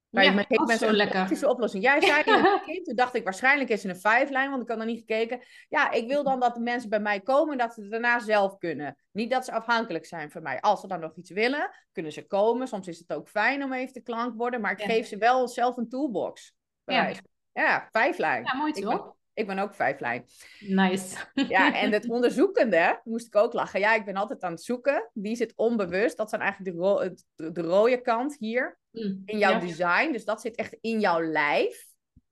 [0.08, 1.16] Wij Ja, geven mensen een lekker.
[1.16, 1.82] praktische oplossing.
[1.82, 4.68] Jij zei in het begin, toen dacht ik waarschijnlijk is het een vijflijn, want ik
[4.68, 5.40] had nog niet gekeken.
[5.68, 8.18] Ja, ik wil dan dat de mensen bij mij komen en dat ze het daarna
[8.18, 8.96] zelf kunnen.
[9.12, 10.60] Niet dat ze afhankelijk zijn van mij.
[10.60, 12.68] Als ze dan nog iets willen, kunnen ze komen.
[12.68, 14.86] Soms is het ook fijn om even te klank worden, maar ik Ja.
[14.86, 16.52] geef ze wel zelf een toolbox.
[16.84, 17.12] Ja.
[17.52, 18.44] Ja, vijflijn.
[18.44, 19.14] Ja, mooi Ik toch?
[19.34, 20.24] Ik ben ook vijflijn.
[20.60, 21.16] Nice.
[21.34, 23.80] Ja, en het onderzoekende moest ik ook lachen.
[23.80, 25.10] Ja, ik ben altijd aan het zoeken.
[25.12, 26.16] Die zit onbewust.
[26.16, 27.14] Dat zijn eigenlijk de, ro-
[27.52, 29.22] de rode kant hier Mm.
[29.24, 29.58] in jouw Ja.
[29.58, 30.12] design.
[30.12, 31.86] Dus dat zit echt in jouw lijf.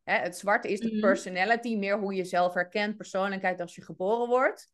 [0.04, 1.00] Hè, het zwarte is de Mhm.
[1.00, 4.68] personality, meer hoe je jezelf herkent, persoonlijkheid als je geboren wordt.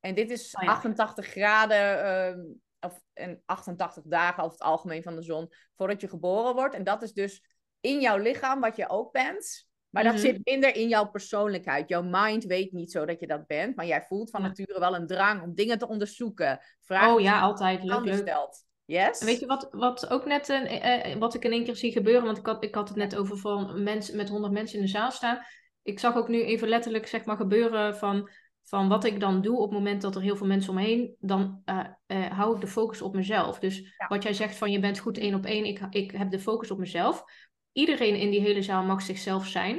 [0.00, 0.68] En dit is Oh ja.
[0.70, 2.40] 88 graden ehm,
[2.80, 6.74] of, en 88 dagen over het algemeen van de zon voordat je geboren wordt.
[6.74, 7.44] En dat is dus
[7.80, 9.68] in jouw lichaam wat je ook bent.
[9.90, 10.22] Maar dat Mhm.
[10.22, 11.88] zit minder in jouw persoonlijkheid.
[11.88, 13.76] Jouw mind weet niet zo dat je dat bent.
[13.76, 14.46] Maar jij voelt van Ja.
[14.46, 16.60] nature wel een drang om dingen te onderzoeken.
[16.80, 17.82] Vragen Oh ja, altijd.
[17.84, 18.14] Leuk, leuk.
[18.14, 18.64] stelt.
[18.84, 19.20] Yes?
[19.20, 21.76] En Weet je wat, wat ook net, een, eh, eh, wat ik in één keer
[21.76, 24.78] zie gebeuren, want ik had, ik had het net over van mensen met honderd mensen
[24.78, 25.38] in de zaal staan.
[25.82, 28.30] Ik zag ook nu even letterlijk zeg maar gebeuren van,
[28.64, 31.62] van wat ik dan doe op het moment dat er heel veel mensen omheen, dan
[31.64, 33.58] eh, eh, hou ik de focus op mezelf.
[33.58, 34.06] Dus Ja.
[34.08, 36.70] wat jij zegt van je bent goed één op één, ik, ik heb de focus
[36.70, 37.24] op mezelf.
[37.72, 39.76] Iedereen in die hele zaal mag zichzelf zijn.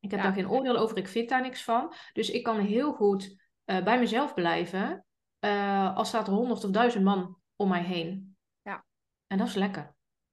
[0.00, 0.22] Ik heb Ja.
[0.26, 1.94] daar geen oordeel over, ik vind daar niks van.
[2.12, 5.06] Dus ik kan heel goed eh, bij mezelf blijven,
[5.38, 8.36] eh als staat er honderd of duizend man om mij heen.
[8.62, 8.84] Ja.
[9.26, 9.82] En dat is lekker.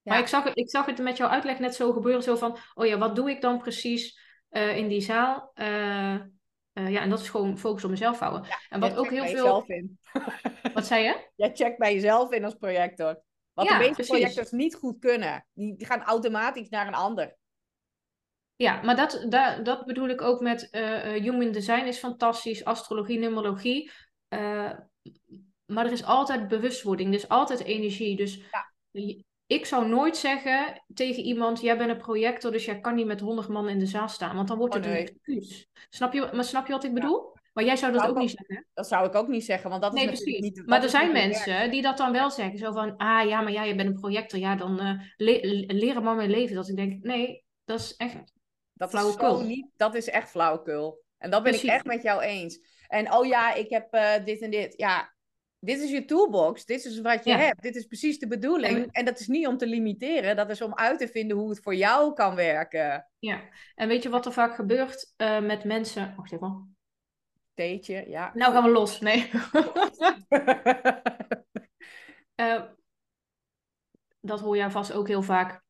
[0.02, 0.12] Ja.
[0.12, 2.58] Maar ik zag, het- ik zag het met jouw uitleg net zo gebeuren, zo van,
[2.74, 5.52] oh ja, wat doe ik dan precies eh, in die zaal?
[6.74, 8.44] Ja, en dat is gewoon focus op mezelf houden.
[8.48, 9.32] Ja, en wat ook heel veel.
[9.36, 10.00] jezelf in.
[10.74, 11.28] Wat zei je?
[11.36, 13.22] Jij checkt bij jezelf in als projector.
[13.54, 14.12] Wat Ja, de meeste precies.
[14.18, 15.46] projectors niet goed kunnen.
[15.54, 17.36] Die, gaan automatisch naar een ander.
[18.56, 22.66] Ja, maar dat, dat, dat bedoel ik ook met eh, eh, human design is fantastisch,
[22.66, 23.92] astrologie, numerologie.
[24.28, 24.72] eh,
[25.66, 28.16] maar er is altijd bewustwording, er is altijd energie.
[28.16, 28.42] Dus
[28.92, 29.24] Ja.
[29.46, 33.20] ik zou nooit zeggen tegen iemand, jij bent een projector, dus jij kan niet met
[33.20, 35.02] honderd man in de zaal staan, want dan wordt Oh, het nee.
[35.02, 35.68] een excuus.
[35.90, 37.31] Snap je, maar snap je wat ik bedoel?
[37.54, 38.68] Maar jij zou dat ook niet zeggen.
[38.74, 40.58] Dat zou ik ook niet zeggen, want dat Nee, is natuurlijk precies.
[40.58, 40.68] niet...
[40.68, 42.58] maar er zijn mensen die dat dan wel zeggen.
[42.60, 44.40] Zo van, ah ja, maar ja, je bent een projector.
[44.40, 46.56] Ja, dan eh le leren maar mijn leven.
[46.56, 48.34] Dat ik denk, nee, dat is echt
[48.74, 49.42] Dat Flauwekul.
[49.44, 51.04] niet, dat is echt flauwekul.
[51.18, 52.60] En dat ben ik echt met jou eens.
[52.88, 54.74] En oh ja, ik heb eh, dit en dit.
[54.78, 55.14] Ja,
[55.60, 56.66] dit is je toolbox.
[56.66, 57.38] Dit is wat je Ja.
[57.38, 57.62] hebt.
[57.62, 58.78] Dit is precies de bedoeling.
[58.78, 60.36] En- En dat is niet om te limiteren.
[60.36, 63.08] Dat is om uit te vinden hoe het voor jou kan werken.
[63.20, 63.42] Ja,
[63.76, 66.14] en weet je wat er vaak gebeurt eh, met mensen?
[66.16, 66.76] Wacht even.
[67.54, 68.32] Theetje, ja.
[68.34, 69.00] Nou gaan we los.
[69.00, 69.30] Nee.
[72.36, 72.64] Eh,
[74.20, 75.64] dat hoor jij vast ook heel vaak.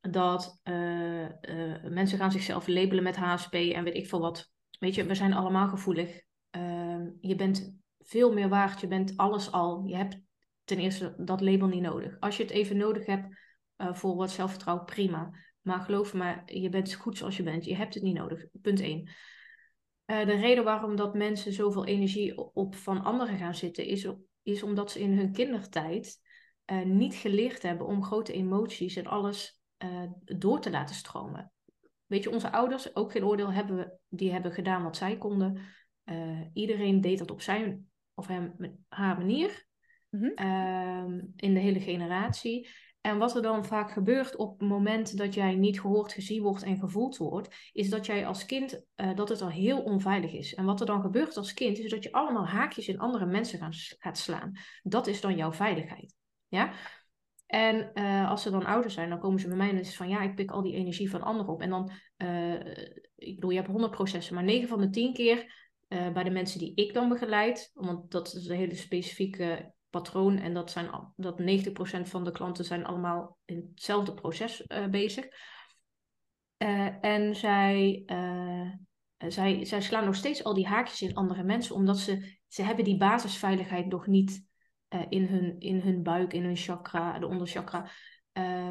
[0.00, 4.50] Dat eh, eh, mensen gaan zichzelf labelen met HSP en weet ik veel wat.
[4.78, 6.22] Weet je, we zijn allemaal gevoelig.
[6.50, 8.80] Ehm, je bent veel meer waard.
[8.80, 9.84] Je bent alles al.
[9.86, 10.20] Je hebt
[10.64, 12.16] ten eerste dat label niet nodig.
[12.20, 13.26] Als je het even nodig hebt
[13.76, 15.30] voor wat zelfvertrouwen, prima.
[15.60, 17.64] Maar geloof me, je bent goed zoals je bent.
[17.64, 18.44] Je hebt het niet nodig.
[18.62, 19.10] Punt 1.
[20.08, 24.08] De reden waarom dat mensen zoveel energie op van anderen gaan zitten, is,
[24.42, 26.20] is omdat ze in hun kindertijd
[26.64, 31.52] eh, niet geleerd hebben om grote emoties en alles eh, door te laten stromen.
[32.06, 35.60] Weet je, onze ouders, ook geen oordeel, hebben die hebben gedaan wat zij konden.
[36.04, 38.54] Eh, iedereen deed dat op zijn of hem,
[38.88, 39.66] haar manier.
[40.08, 40.30] Mhm.
[40.34, 42.68] Ehm, in de hele generatie.
[43.00, 46.62] En wat er dan vaak gebeurt op het moment dat jij niet gehoord, gezien wordt
[46.62, 50.54] en gevoeld wordt, is dat jij als kind, eh, dat het al heel onveilig is.
[50.54, 53.72] En wat er dan gebeurt als kind, is dat je allemaal haakjes in andere mensen
[53.98, 54.52] gaat slaan.
[54.82, 56.14] Dat is dan jouw veiligheid.
[56.48, 56.72] Ja?
[57.46, 59.96] En eh, als ze dan ouder zijn, dan komen ze bij mij en is het
[59.96, 61.60] van ja, ik pik al die energie van anderen op.
[61.60, 62.54] En dan, eh,
[63.14, 66.58] ik bedoel, je hebt 100 processen, maar 9 van de 10 keer bij de mensen
[66.58, 71.40] die ik dan begeleid, want dat is een hele specifieke patroon en dat zijn dat
[71.40, 75.28] 90% van de klanten zijn allemaal in hetzelfde proces eh, bezig.
[76.56, 78.70] Eh, en zij, eh,
[79.28, 82.84] zij, zij slaan nog steeds al die haakjes in andere mensen, omdat ze, ze hebben
[82.84, 84.46] die basisveiligheid nog niet
[85.08, 87.90] in, hun, in hun buik, in hun chakra, de onderchakra.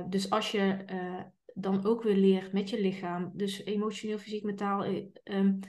[0.09, 0.85] Dus als je
[1.59, 5.59] dan ook weer leert met je lichaam, dus emotioneel, fysiek, mentaal, eh, ehm,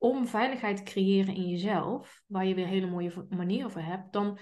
[0.00, 4.38] om veiligheid te creëren in jezelf, waar je weer hele mooie manieren voor hebt, dan,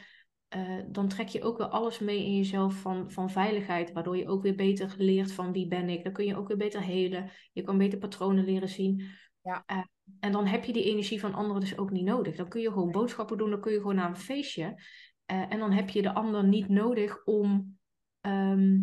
[0.49, 4.29] eh, dan trek je ook weer alles mee in jezelf van, van veiligheid, waardoor je
[4.29, 6.05] ook weer beter leert van wie ben ik.
[6.05, 7.31] Dan kun je ook weer beter helen.
[7.53, 9.05] Je kan beter patronen leren zien.
[9.43, 9.63] Ja.
[9.67, 9.79] Eh,
[10.21, 12.37] en dan heb je die energie van anderen dus ook niet nodig.
[12.37, 14.83] Dan kun je gewoon boodschappen doen, dan kun je gewoon naar een feestje.
[15.25, 17.79] Eh, en dan heb je de ander niet nodig om.
[18.21, 18.77] ehm,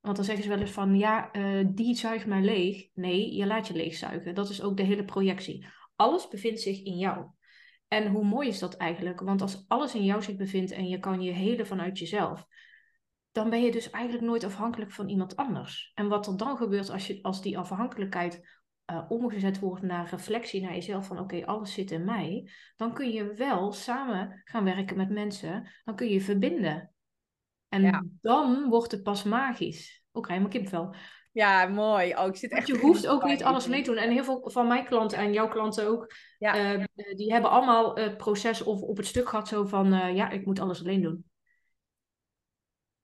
[0.00, 1.30] want dan zeggen ze wel eens van ja,
[1.74, 2.88] die zuigt mij leeg.
[2.94, 4.34] Nee, je laat je leegzuigen.
[4.34, 5.66] Dat is ook de hele projectie.
[5.98, 7.26] Alles bevindt zich in jou.
[7.88, 9.20] En hoe mooi is dat eigenlijk?
[9.20, 12.46] Want als alles in jou zich bevindt en je kan je helen vanuit jezelf,
[13.32, 15.92] dan ben je dus eigenlijk nooit afhankelijk van iemand anders.
[15.94, 20.62] En wat er dan gebeurt als, je, als die afhankelijkheid eh, omgezet wordt naar reflectie
[20.62, 24.96] naar jezelf van oké, alles zit in mij, dan kun je wel samen gaan werken
[24.96, 26.92] met mensen, dan kun je verbinden.
[27.68, 28.04] En Ja.
[28.20, 30.02] dan wordt het pas magisch.
[30.12, 30.94] Krijg je mijn kipvel.
[31.38, 32.14] Ja, mooi.
[32.16, 33.94] Oh, ik zit Want echt je hoeft ook niet alles mee idee.
[33.94, 34.08] te doen.
[34.08, 36.54] En heel veel van mijn klanten en jouw klanten ook, Ja.
[36.54, 36.84] eh,
[37.16, 40.46] die hebben allemaal het proces of op het stuk gehad zo van, eh, ja, ik
[40.46, 41.24] moet alles alleen doen.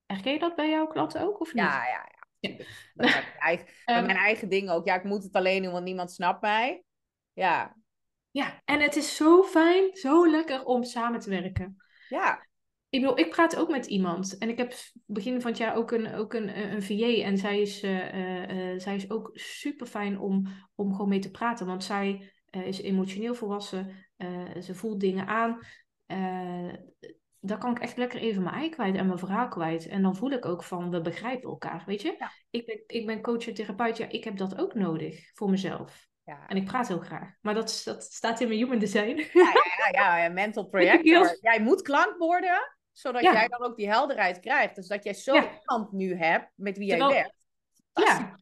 [0.06, 1.64] Herken je dat bij jouw klanten ook, of niet?
[1.64, 2.22] Ja, ja, ja.
[2.40, 2.48] Ja.
[2.48, 2.68] tuurlijk.
[2.94, 4.86] Bij mijn eigen, bij Ehm, mijn eigen ding ook.
[4.86, 6.84] Ja, ik moet het alleen doen, want niemand snapt mij.
[7.32, 7.76] Ja,
[8.30, 11.76] Ja, en het is zo fijn, zo lekker om samen te werken.
[12.08, 12.46] ja.
[12.94, 14.38] Ik bedoel, ik praat ook met iemand.
[14.38, 14.74] En ik heb
[15.06, 17.22] begin van het jaar ook een, ook een, een VA.
[17.22, 21.18] En zij is, eh, eh, eh, zij is ook super fijn om, om gewoon mee
[21.18, 21.66] te praten.
[21.66, 23.90] Want zij is emotioneel volwassen.
[24.62, 25.58] ze voelt dingen aan.
[27.40, 29.86] Daar kan ik echt lekker even mijn ei kwijt en mijn verhaal kwijt.
[29.86, 32.14] En dan voel ik ook van, we begrijpen elkaar, weet je?
[32.18, 32.30] Ja.
[32.50, 33.96] Ik, ben, ik ben coach en therapeut.
[33.96, 36.06] Ja, ik heb dat ook nodig voor mezelf.
[36.24, 37.34] Ja, En ik praat heel graag.
[37.40, 39.16] Maar dat, dat staat in mijn human design.
[39.32, 41.26] ja, ja, ja, ja, mental projector.
[41.26, 43.32] Heel- Jij moet klank worden, zodat Ja.
[43.32, 44.74] jij dan ook die helderheid krijgt.
[44.74, 45.50] Dus dat jij zo Ja.
[45.60, 47.46] iemand nu hebt met wie jij werkt.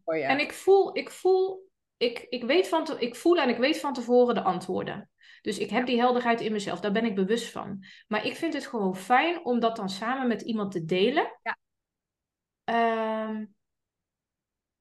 [0.05, 0.25] Voor je.
[0.25, 3.81] En ik voel, ik voel, ik, ik weet van te, ik voel en ik weet
[3.81, 5.11] van tevoren de antwoorden.
[5.41, 7.85] Dus ik heb die helderheid in mezelf, daar ben ik bewust van.
[8.09, 11.39] Maar ik vind het gewoon fijn om dat dan samen met iemand te delen.
[11.43, 11.59] Ja.
[12.65, 13.45] Ehm,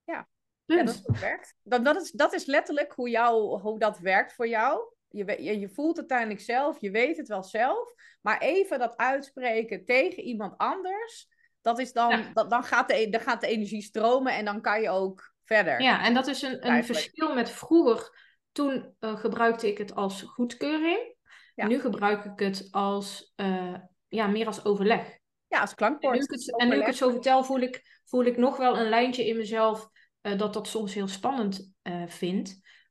[0.03, 0.28] Ja.
[0.65, 1.55] Ja, dat werkt.
[1.63, 4.90] Dat, dat, is, dat is letterlijk hoe, jou, hoe dat werkt voor jou.
[5.12, 7.93] Je, je, je voelt het uiteindelijk zelf, je weet het wel zelf.
[8.22, 11.28] Maar even dat uitspreken tegen iemand anders,
[11.62, 12.32] dat is dan, Ja.
[12.34, 15.34] dat, dan, gaat de, e- dan gaat de energie stromen en dan kan je ook
[15.43, 15.82] verder.
[15.82, 18.20] Ja, en dat is een, een verschil met vroeger.
[18.51, 21.16] Toen eh, gebruikte ik het als goedkeuring.
[21.55, 21.68] Ja.
[21.68, 23.76] Nu gebruik ik het als, eh,
[24.07, 25.18] ja, meer als overleg.
[25.47, 26.16] Ja, als En klankbord.
[26.16, 28.78] nu, ik het, en nu ik het zo vertel, voel ik, voel ik nog wel
[28.78, 29.89] een lijntje in mezelf
[30.22, 32.07] eh, dat dat soms heel spannend eh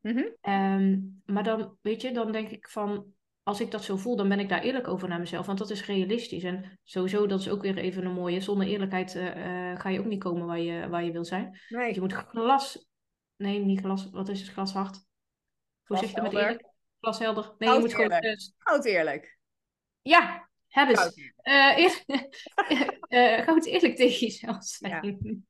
[0.01, 0.25] Mhm.
[0.41, 4.29] Ehm, maar dan, weet je, dan denk ik van, als ik dat zo voel, dan
[4.29, 5.47] ben ik daar eerlijk over naar mezelf.
[5.47, 6.43] Want dat is realistisch.
[6.43, 8.41] En sowieso, dat is ook weer even een mooie.
[8.41, 11.61] Zonder eerlijkheid eh, eh, ga je ook niet komen waar je, waar je wil zijn.
[11.69, 12.87] Nee, je moet glas,
[13.37, 15.09] nee, niet glas, wat is het, glashard?
[15.85, 16.69] Je dat met eerlijk?
[17.01, 17.45] Glashelder.
[17.45, 18.41] Nee, je Goud moet gewoon, eerlijk.
[18.41, 19.39] eh, goud eerlijk.
[20.03, 21.33] ja, hebben ze.
[21.43, 25.45] eer, goud eerlijk tegen jezelf zijn.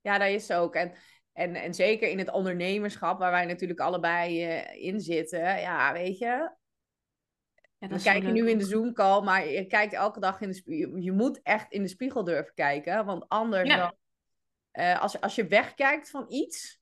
[0.00, 0.74] Ja, dat is ook.
[0.74, 0.94] En,
[1.34, 5.60] en, en zeker in het ondernemerschap, waar wij natuurlijk allebei eh, in zitten.
[5.60, 6.26] Ja, weet je,
[7.78, 10.96] Ja, we kijken nu in de Zoom-call, maar je kijkt elke dag in de spiegel.
[10.96, 13.76] Je moet echt in de spiegel durven kijken, want anders Ja.
[13.76, 13.94] dan...
[14.70, 16.80] eh, als, als je wegkijkt van iets,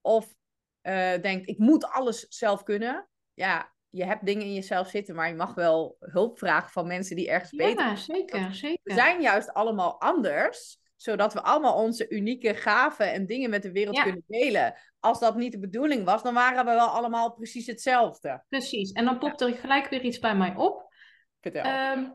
[0.00, 0.34] of
[0.80, 3.08] eh, denkt, ik moet alles zelf kunnen.
[3.34, 7.16] Ja, je hebt dingen in jezelf zitten, maar je mag wel hulp vragen van mensen
[7.16, 8.92] die ergens beter Ja, zeker, We zeker.
[8.94, 13.96] zijn juist allemaal anders, zodat we allemaal onze unieke gaven en dingen met de wereld
[13.96, 14.02] Ja.
[14.02, 14.74] kunnen delen.
[15.00, 18.44] Als dat niet de bedoeling was, dan waren we wel allemaal precies hetzelfde.
[18.48, 18.92] Precies.
[18.92, 20.94] En dan popt er gelijk weer iets bij mij op.
[21.40, 21.62] Vertel.
[21.62, 22.10] Ehm,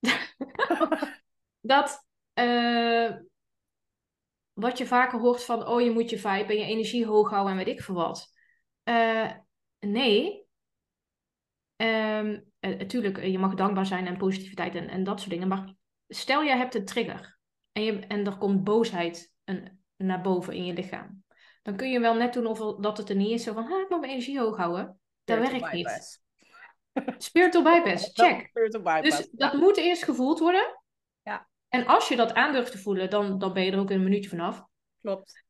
[1.60, 3.16] dat eh,
[4.52, 7.52] wat je vaker hoort van, oh je moet je vibe en je energie hoog houden
[7.52, 8.32] en weet ik veel wat.
[8.82, 9.30] Eh,
[9.80, 10.46] nee.
[11.76, 15.48] Ehm, eh, tuurlijk, je mag dankbaar zijn en positiviteit en, en dat soort dingen.
[15.48, 15.74] Maar
[16.08, 17.33] stel je hebt een trigger
[17.74, 21.24] en, je, en er komt boosheid een, naar boven in je lichaam.
[21.62, 23.42] Dan kun je wel net doen of dat het er niet is.
[23.42, 25.00] Zo van, ik moet mijn energie hoog houden.
[25.24, 26.22] Dat Spiritual werkt niet.
[27.18, 28.46] Spiritual bypass, check.
[28.48, 29.16] Spiritual bypass.
[29.16, 30.80] Dus dat moet eerst gevoeld worden.
[31.22, 31.48] Ja.
[31.68, 33.96] En als je dat aan durft te voelen, dan, dan ben je er ook in
[33.96, 34.64] een minuutje vanaf.
[35.00, 35.44] Klopt.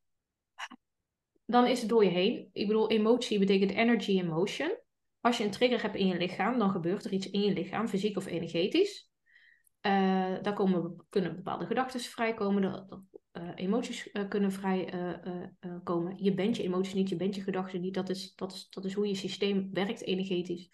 [1.44, 2.50] Dan is het door je heen.
[2.52, 4.78] Ik bedoel, emotie betekent energy in motion.
[5.20, 7.88] Als je een trigger hebt in je lichaam, dan gebeurt er iets in je lichaam,
[7.88, 9.08] fysiek of energetisch.
[9.84, 15.10] Eh daar komen, kunnen bepaalde gedachten vrijkomen, er- er, eh, emoties eh, kunnen vrij eh,
[15.26, 16.24] eh, eh, komen.
[16.24, 17.94] Je bent je emoties niet, je bent je gedachten niet.
[17.94, 20.70] Dat is, dat is, dat is hoe je systeem werkt energetisch.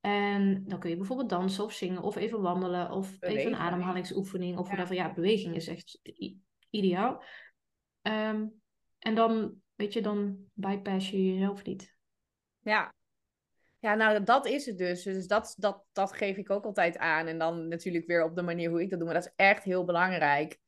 [0.00, 4.58] En dan kun je bijvoorbeeld dansen of zingen of even wandelen of even een ademhalingsoefening
[4.58, 4.72] of Ja.
[4.74, 4.94] whatever.
[4.96, 6.00] Ja, beweging is echt
[6.70, 7.22] ideaal.
[8.02, 8.46] Ehm,
[8.98, 11.96] en dan, weet je, dan bypass je jezelf niet.
[12.60, 12.94] Ja.
[13.82, 15.02] Ja, nou, dat is het dus.
[15.02, 17.26] Dus dat, dat, dat geef ik ook altijd aan.
[17.26, 19.08] En dan natuurlijk weer op de manier hoe ik dat doe.
[19.08, 20.58] Maar dat is echt heel belangrijk.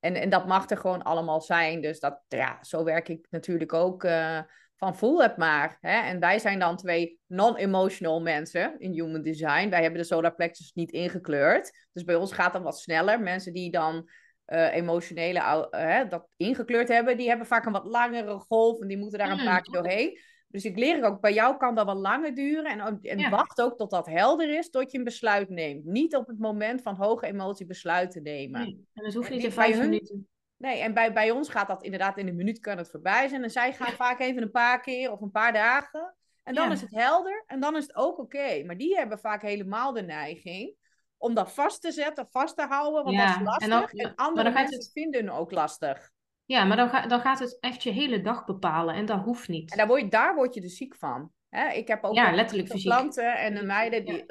[0.00, 1.80] En, en dat mag er gewoon allemaal zijn.
[1.80, 4.40] Dus dat, ja, zo werk ik natuurlijk ook eh,
[4.76, 5.76] van voel het maar.
[5.80, 6.00] Hè?
[6.00, 9.68] En wij zijn dan twee non-emotional mensen in Human Design.
[9.68, 11.86] Wij hebben de solar plexus niet ingekleurd.
[11.92, 13.20] Dus bij ons gaat dat wat sneller.
[13.20, 14.10] Mensen die dan
[14.44, 18.80] eh, emotionele hè, dat ingekleurd hebben, die hebben vaak een wat langere golf.
[18.80, 20.18] En die moeten daar een Mm, paar keer doorheen.
[20.54, 22.64] Dus ik leer ook, bij jou kan dat wel langer duren.
[22.64, 23.30] En, ook- en Ja.
[23.30, 25.84] wacht ook tot dat helder is, tot je een besluit neemt.
[25.84, 28.60] Niet op het moment van hoge emotie besluiten nemen.
[28.60, 30.28] Nee, Nee, en dat hoeft En niet in vijf hun- minuten.
[30.58, 33.42] en bij, bij ons gaat dat inderdaad in een minuut kan het voorbij zijn.
[33.42, 36.14] En zij gaan vaak even een paar keer of een paar dagen.
[36.42, 36.72] En dan Ja.
[36.72, 38.62] is het helder en dan is het ook oké.
[38.64, 40.74] Maar die hebben vaak helemaal de neiging
[41.16, 43.04] om dat vast te zetten, vast te houden.
[43.04, 43.92] Want dat is en lastig.
[43.92, 46.10] En, maar andere dan mensen het- vinden ook lastig.
[46.46, 49.48] Ja, maar dan, ga, dan gaat het echt je hele dag bepalen en dat hoeft
[49.48, 49.70] niet.
[49.70, 51.32] En daar word je, daar word je dus ziek van.
[51.48, 51.68] Hè?
[51.72, 54.24] Ik heb ook Ja, letterlijk klanten en meiden, die,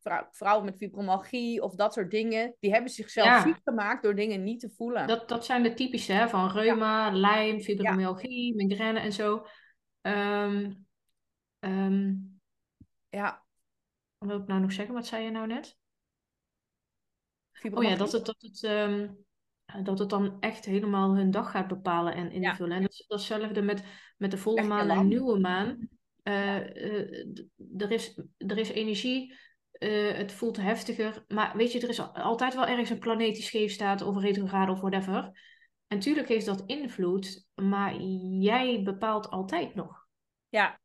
[0.00, 3.42] vrou- vrouwen met fibromyalgie of dat soort dingen, die hebben zichzelf Ja.
[3.42, 5.06] ziek gemaakt door dingen niet te voelen.
[5.06, 9.46] Dat, dat zijn de typische, hè, van reuma, Lyme, fibromyalgie, migraine en zo.
[10.00, 10.72] Ehm,
[11.58, 12.12] ehm,
[13.08, 13.44] Ja,
[14.18, 14.94] wat wil ik nou nog zeggen?
[14.94, 15.76] Wat zei je nou net?
[17.72, 19.08] Oh ja, dat het, dat het, ehm,
[19.82, 22.76] dat het dan echt helemaal hun dag gaat bepalen en invullen.
[22.76, 23.82] En dat is dat is hetzelfde met,
[24.16, 25.88] met de volle maan en nieuwe maan.
[26.22, 27.26] Eh, eh,
[27.76, 29.34] er, is, er is energie,
[29.70, 31.24] eh, het voelt heftiger.
[31.28, 34.22] Maar weet je, er is al- altijd wel ergens een planeet die scheef staat of
[34.22, 35.40] retrograde of whatever.
[35.86, 37.96] En tuurlijk heeft dat invloed, maar
[38.40, 40.06] jij bepaalt altijd nog.
[40.48, 40.80] Ja,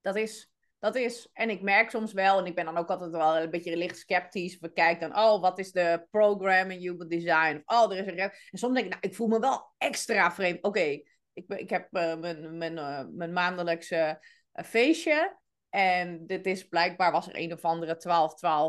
[0.00, 1.28] dat is, dat is.
[1.32, 3.98] En ik merk soms wel, en ik ben dan ook altijd wel een beetje licht
[3.98, 4.58] sceptisch.
[4.58, 7.62] We kijken dan, oh, wat is de program in human design?
[7.64, 8.18] Of, oh, er is een.
[8.18, 10.62] En soms denk ik, nou, ik voel me wel extra vreemd.
[10.62, 11.00] Oké,
[11.32, 14.18] ik, ik heb eh, mijn, mijn, eh, mijn maandelijkse
[14.52, 15.36] eh, feestje.
[15.70, 17.96] En dit is blijkbaar, was er een of andere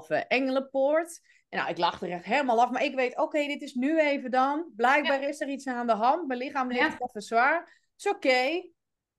[0.05, 1.22] 12-12 eh, engelenpoort.
[1.49, 2.72] En nou, ik lag er echt helemaal af.
[2.72, 4.72] Maar ik weet, oké, dit is nu even dan.
[4.76, 6.28] Blijkbaar is er iets aan de hand.
[6.28, 6.97] Mijn lichaam ligt Ja.
[7.08, 7.91] even zwaar.
[7.97, 8.70] is oké.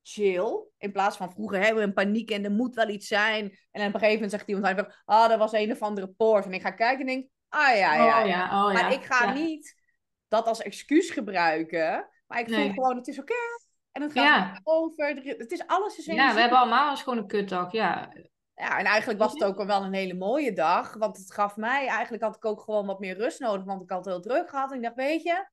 [0.03, 0.67] Chill.
[0.79, 3.59] In plaats van vroeger hebben we een paniek en er moet wel iets zijn.
[3.71, 6.45] En op een gegeven moment zegt iemand ah, dat was een of andere poort.
[6.45, 8.23] En ik ga kijken en denk, ah ja, ja.
[8.23, 8.67] Oh, ja.
[8.67, 9.77] Oh, maar ik ga niet
[10.29, 12.09] dat als excuus gebruiken.
[12.27, 13.35] Maar ik voel gewoon, het is oké.
[13.93, 15.05] En het gaat over.
[15.27, 17.73] Er- Het is alles is Ja, we hebben allemaal eens gewoon een kutdag.
[17.73, 18.13] Ja,
[18.55, 20.95] Ja, en eigenlijk was het ook wel een hele mooie dag.
[20.95, 23.65] Want het gaf mij, eigenlijk had ik ook gewoon wat meer rust nodig.
[23.65, 24.71] Want ik had het heel druk gehad.
[24.71, 25.49] En ik dacht, weet je,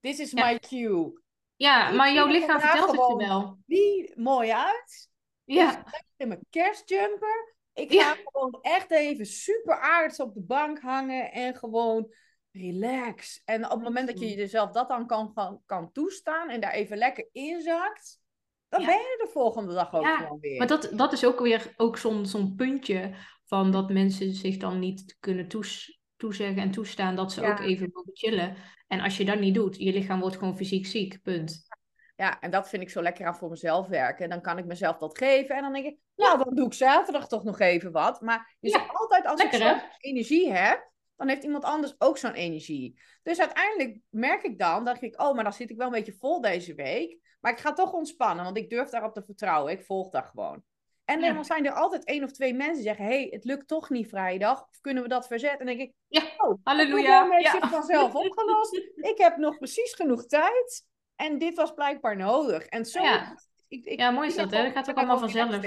[0.00, 1.20] this is my cue.
[1.60, 3.58] Ja Ik maar jouw lichaam vertelt het je wel.
[3.66, 5.08] Die mooi uit.
[5.44, 5.84] Ja,
[6.16, 7.54] in mijn kerstjumper.
[7.74, 8.02] Ik Ja.
[8.02, 12.14] ga gewoon echt even super aards op de bank hangen en gewoon
[12.52, 13.42] relax.
[13.44, 16.96] En op het moment dat je jezelf dat dan kan, kan, toestaan en daar even
[16.96, 18.20] lekker inzakt,
[18.68, 18.86] dan Ja.
[18.86, 20.58] ben je de volgende dag ook Ja, gewoon weer.
[20.58, 23.14] maar dat, dat is ook weer ook zo'n zo'n puntje
[23.46, 27.90] van dat mensen zich dan niet kunnen toes, toezeggen en toestaan dat ze ook even
[27.92, 28.56] mogen chillen.
[28.90, 31.68] En als je dat niet doet, je lichaam wordt gewoon fysiek ziek, punt.
[32.16, 34.24] Ja, en dat vind ik zo lekker aan voor mezelf werken.
[34.24, 35.56] En dan kan ik mezelf dat geven.
[35.56, 38.20] En dan denk ik, nou, dan doe ik zaterdag toch nog even wat.
[38.20, 42.18] Maar je Ja, altijd, als lekker, ik zo'n energie heb, dan heeft iemand anders ook
[42.18, 43.00] zo'n energie.
[43.22, 46.16] Dus uiteindelijk merk ik dan, dat ik, oh, maar dan zit ik wel een beetje
[46.18, 47.18] vol deze week.
[47.40, 49.72] Maar ik ga toch ontspannen, want ik durf daarop te vertrouwen.
[49.72, 50.62] Ik volg dat gewoon.
[51.10, 51.32] En Ja.
[51.32, 54.08] dan zijn er altijd één of twee mensen die zeggen, hey, het lukt toch niet
[54.08, 54.62] vrijdag.
[54.68, 55.60] Of kunnen we dat verzetten?
[55.60, 57.28] En dan denk ik, Ja, oh, halleluja.
[57.30, 57.50] heeft Ja.
[57.50, 58.74] zich vanzelf opgelost.
[59.12, 60.84] Ik heb nog precies genoeg tijd.
[61.16, 62.64] En dit was blijkbaar nodig.
[62.66, 63.02] En zo...
[63.02, 63.36] Ja.
[63.68, 64.62] Ik, ik, Ja, mooi is dat, hè?
[64.62, 65.60] Dat gaat ook allemaal vanzelf.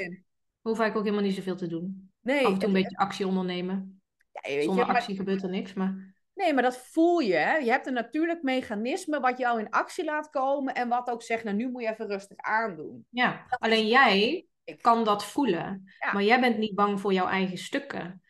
[0.61, 2.11] Hoef ik ook helemaal niet zoveel te doen.
[2.21, 4.01] Nee, Af en toe een en- beetje actie ondernemen.
[4.31, 6.13] ja, weet je, Zonder maar- actie gebeurt er niks, maar...
[6.33, 7.33] nee, maar dat voel je.
[7.35, 7.55] Hè?
[7.55, 10.73] Je hebt een natuurlijk mechanisme wat jou in actie laat komen.
[10.73, 13.05] En wat ook zegt, nou nu moet je even rustig aandoen.
[13.09, 15.83] Ja, Dat alleen is- jij Ik- kan dat voelen.
[15.99, 16.13] Ja.
[16.13, 18.21] Maar jij bent niet bang voor jouw eigen stukken.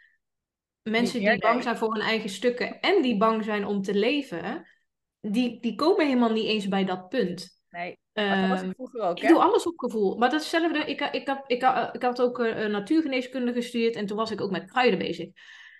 [0.81, 4.67] Mensen die bang zijn voor hun eigen stukken en die bang zijn om te leven,
[5.19, 7.61] die, die komen helemaal niet eens bij dat punt.
[7.69, 9.19] Nee, dat was Ehm, ik vroeger ook.
[9.19, 10.17] ik doe alles op gevoel.
[10.17, 10.79] Maar dat is hetzelfde.
[10.79, 14.51] Ik, ik, heb, ik, ik had ook eh, natuurgeneeskunde gestudeerd en toen was ik ook
[14.51, 15.29] met kruiden bezig.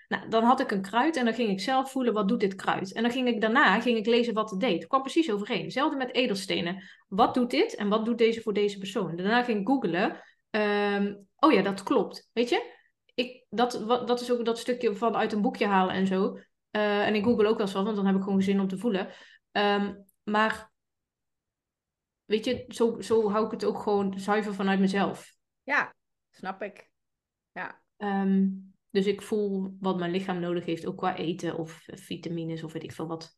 [0.08, 2.54] Nou, dan had ik een kruid en dan ging ik zelf voelen, wat doet dit
[2.54, 2.92] kruid?
[2.92, 4.78] En dan ging ik daarna ging ik lezen wat het deed.
[4.78, 5.62] Het kwam precies overeen.
[5.62, 6.82] Hetzelfde met edelstenen.
[7.08, 9.16] Wat doet dit en wat doet deze voor deze persoon?
[9.16, 10.20] Daarna ging ik googlen.
[10.54, 12.28] Ehm, oh ja, dat klopt.
[12.32, 12.72] Weet je?
[13.14, 16.38] Ik, dat, wat, dat is ook dat stukje van uit een boekje halen en zo.
[16.70, 18.68] Eh, en ik google ook wel eens wat, want dan heb ik gewoon zin om
[18.68, 19.08] te voelen.
[19.52, 20.70] Ehm, maar
[22.24, 25.34] weet je, zo, zo hou ik het ook gewoon zuiver vanuit mezelf.
[25.62, 25.94] Ja,
[26.30, 26.90] snap ik.
[27.52, 28.48] Ja, Ehm,
[28.90, 32.82] dus ik voel wat mijn lichaam nodig heeft, ook qua eten of vitamines of weet
[32.82, 33.36] ik veel wat.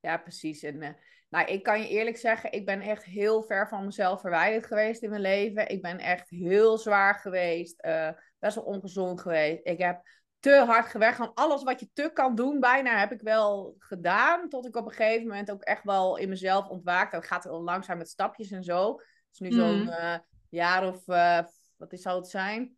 [0.00, 0.62] ja precies.
[0.62, 0.94] En eh,
[1.34, 5.02] nou, ik kan je eerlijk zeggen, ik ben echt heel ver van mezelf verwijderd geweest
[5.02, 5.68] in mijn leven.
[5.68, 7.80] Ik ben echt heel zwaar geweest.
[7.80, 8.08] eh,
[8.38, 9.60] best wel ongezond geweest.
[9.62, 10.02] Ik heb
[10.38, 11.16] te hard gewerkt.
[11.16, 14.48] Gewoon alles wat je te kan doen, bijna heb ik wel gedaan.
[14.48, 17.16] Tot ik op een gegeven moment ook echt wel in mezelf ontwaakte.
[17.16, 18.90] Dat gaat heel langzaam met stapjes en zo.
[18.92, 19.00] Het
[19.32, 19.88] is nu zo'n Mhm.
[19.88, 20.18] eh,
[20.48, 21.38] jaar of, eh,
[21.76, 22.76] wat is, zou het zijn?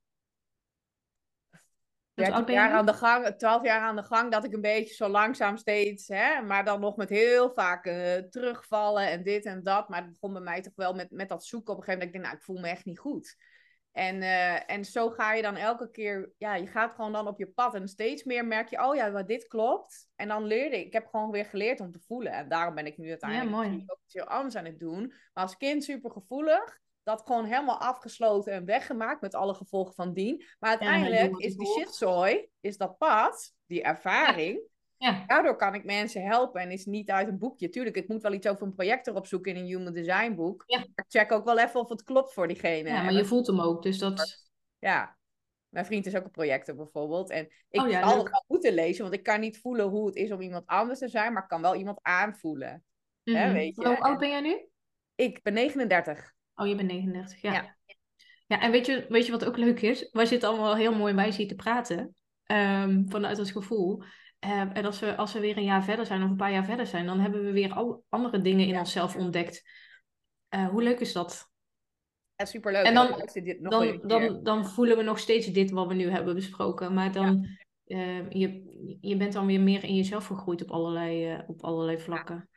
[2.17, 4.45] Hoe 13 oud ben je jaar aan de gang, 12 jaar aan de gang, dat
[4.45, 9.11] ik een beetje zo langzaam steeds, hè, maar dan nog met heel vaak eh, terugvallen
[9.11, 9.89] en dit en dat.
[9.89, 12.23] Maar het begon bij mij toch wel met, met dat zoeken op een gegeven moment.
[12.23, 13.37] Dat ik denk, nou, ik voel me echt niet goed.
[13.97, 17.39] En, eh, en zo ga je dan elke keer, ja, je gaat gewoon dan op
[17.39, 17.75] je pad.
[17.75, 20.09] En steeds meer merk je, oh ja, maar dit klopt.
[20.17, 22.33] En dan leerde ik, ik heb gewoon weer geleerd om te voelen.
[22.33, 23.65] En daarom ben ik nu uiteindelijk mooi.
[23.65, 25.07] natuurlijk ook iets heel anders aan het doen.
[25.07, 30.13] Maar als kind super gevoelig, dat gewoon helemaal afgesloten en weggemaakt met alle gevolgen van
[30.13, 30.45] dien.
[30.59, 34.61] Maar uiteindelijk is die shitzooi, is dat pad, die ervaring.
[34.97, 37.69] Ja, Daardoor kan ik mensen helpen en is niet uit een boekje.
[37.69, 40.63] Tuurlijk, ik moet wel iets over een project erop zoeken in een human design boek.
[40.67, 42.89] Ik check ook wel even of het klopt voor diegene.
[42.89, 44.49] ja maar je voelt hem ook, dus dat...
[44.79, 45.17] ja.
[45.69, 47.31] Mijn vriend is ook een projector bijvoorbeeld.
[47.31, 47.95] En ik Oh leuk.
[47.95, 50.99] het wel moeten lezen, want ik kan niet voelen hoe het is om iemand anders
[50.99, 52.85] te zijn, maar ik kan wel iemand aanvoelen.
[53.23, 53.53] Hè, Mhm.
[53.53, 53.87] weet je?
[53.87, 54.69] Hoe oud En- ben jij nu?
[55.15, 56.35] Ik ben 39.
[56.57, 57.53] Oh, je bent 39, ja.
[57.53, 57.75] Ja.
[58.47, 60.09] Ja, en weet je, weet je wat ook leuk is?
[60.13, 62.15] Wij zitten allemaal heel mooi bij zien te praten.
[62.45, 64.03] ehm, vanuit ons gevoel.
[64.39, 66.65] Ehm, en als we, als we weer een jaar verder zijn of een paar jaar
[66.65, 68.79] verder zijn, dan hebben we weer al andere dingen in Ja.
[68.79, 69.63] onszelf ontdekt.
[70.49, 71.51] Eh, hoe leuk is dat?
[72.37, 72.85] Ja, superleuk.
[72.85, 76.11] En dan- dit nog Dan, dan, dan voelen we nog steeds dit wat we nu
[76.11, 76.95] hebben besproken.
[76.95, 77.47] Maar dan,
[77.87, 78.63] eh, je,
[79.01, 82.49] je bent dan weer meer in jezelf gegroeid op allerlei, eh, op allerlei vlakken.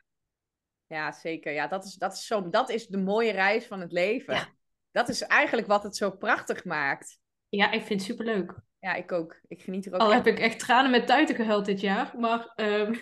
[0.90, 1.52] Ja, zeker.
[1.52, 4.34] Ja, dat is, dat, is zo, dat is de mooie reis van het leven.
[4.34, 4.48] Ja.
[4.90, 7.18] Dat is eigenlijk wat het zo prachtig maakt.
[7.48, 8.54] Ja, ik vind het superleuk.
[8.78, 9.40] Ja, ik ook.
[9.48, 12.12] Ik geniet er ook Al echt heb ik echt tranen met tuiten gehuild dit jaar.
[12.18, 12.94] Maar ehm,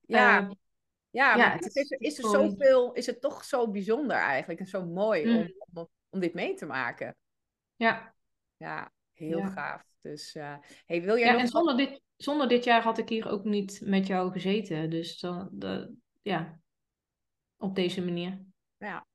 [0.00, 0.50] Ja, ehm,
[1.10, 4.60] ja, ja, maar het is, is is, er zoveel, is het toch zo bijzonder eigenlijk
[4.60, 5.36] en zo mooi Mm.
[5.36, 7.16] om, om, om dit mee te maken.
[7.76, 8.14] ja,
[8.56, 9.46] Ja, heel Ja.
[9.46, 9.82] gaaf.
[10.00, 10.56] Dus, eh
[10.86, 13.44] hey, wil jij ja nog en zonder dit, zonder dit jaar had ik hier ook
[13.44, 14.90] niet met jou gezeten.
[14.90, 15.94] Dus dan, de,
[16.24, 16.60] ja,
[17.56, 18.44] op deze manier.
[18.76, 19.06] Ja.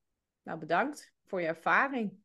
[0.44, 2.18] Nou, bedankt voor je ervaring.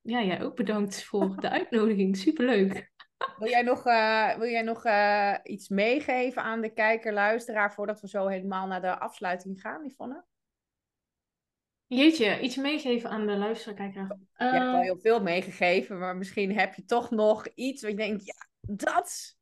[0.00, 2.16] Ja, jij ook bedankt voor de uitnodiging.
[2.16, 2.92] Superleuk.
[3.38, 8.00] Wil jij nog, uh, wil jij nog uh, iets meegeven aan de kijker, luisteraar, voordat
[8.00, 10.24] we zo helemaal naar de afsluiting gaan, Yvonne?
[11.86, 14.18] Jeetje, iets meegeven aan de luisteraar, kijker.
[14.36, 17.96] Je hebt al heel veel meegegeven, maar misschien heb je toch nog iets waar je
[17.96, 19.36] denkt, ja, dat.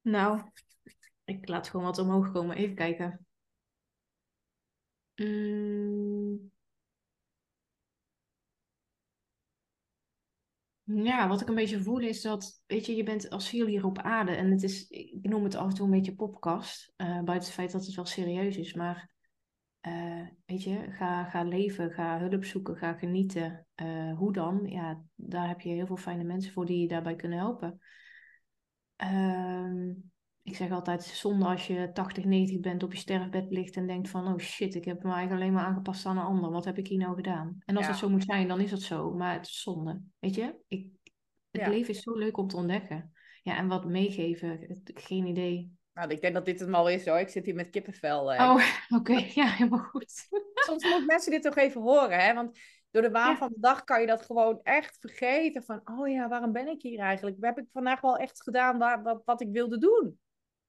[0.00, 0.40] Nou,
[1.26, 2.56] ik laat gewoon wat omhoog komen.
[2.56, 3.26] Even kijken.
[5.16, 6.50] Mm.
[10.84, 13.84] Ja, wat ik een beetje voel is dat, weet je, je bent als ziel hier
[13.84, 14.32] op aarde.
[14.34, 16.92] En het is, ik noem het af en toe een beetje popkast.
[16.96, 18.74] Uh, buiten het feit dat het wel serieus is.
[18.74, 19.10] Maar,
[19.82, 23.66] uh, weet je, ga, ga leven, ga hulp zoeken, ga genieten.
[23.82, 24.66] Uh, hoe dan?
[24.66, 27.80] Ja, daar heb je heel veel fijne mensen voor die je daarbij kunnen helpen.
[28.96, 29.92] Ehm
[30.46, 34.08] ik zeg altijd, zonde als je 80, 90 bent, op je sterfbed ligt en denkt
[34.08, 36.50] van, oh shit, ik heb me eigenlijk alleen maar aangepast aan een ander.
[36.50, 37.58] Wat heb ik hier nou gedaan?
[37.64, 37.90] En als Ja.
[37.90, 39.14] het zo moet zijn, dan is dat zo.
[39.14, 40.00] Maar het is zonde.
[40.18, 40.54] Weet je?
[40.68, 40.88] Ik,
[41.50, 41.68] het Ja.
[41.68, 43.12] leven is zo leuk om te ontdekken.
[43.42, 45.74] Ja, en wat meegeven, geen idee.
[45.94, 47.18] Nou, ik denk dat dit het al is hoor.
[47.18, 48.32] Ik zit hier met kippenvel.
[48.32, 48.50] eh.
[48.50, 48.62] Oh,
[48.98, 49.12] oké.
[49.34, 50.28] Ja, helemaal goed.
[50.54, 52.34] Soms moeten mensen dit toch even horen, hè?
[52.34, 52.58] Want
[52.90, 53.36] door de waan Ja.
[53.36, 55.62] van de dag kan je dat gewoon echt vergeten.
[55.62, 57.36] Van, oh ja, waarom ben ik hier eigenlijk?
[57.40, 60.18] Heb ik vandaag wel echt gedaan wat, wat ik wilde doen?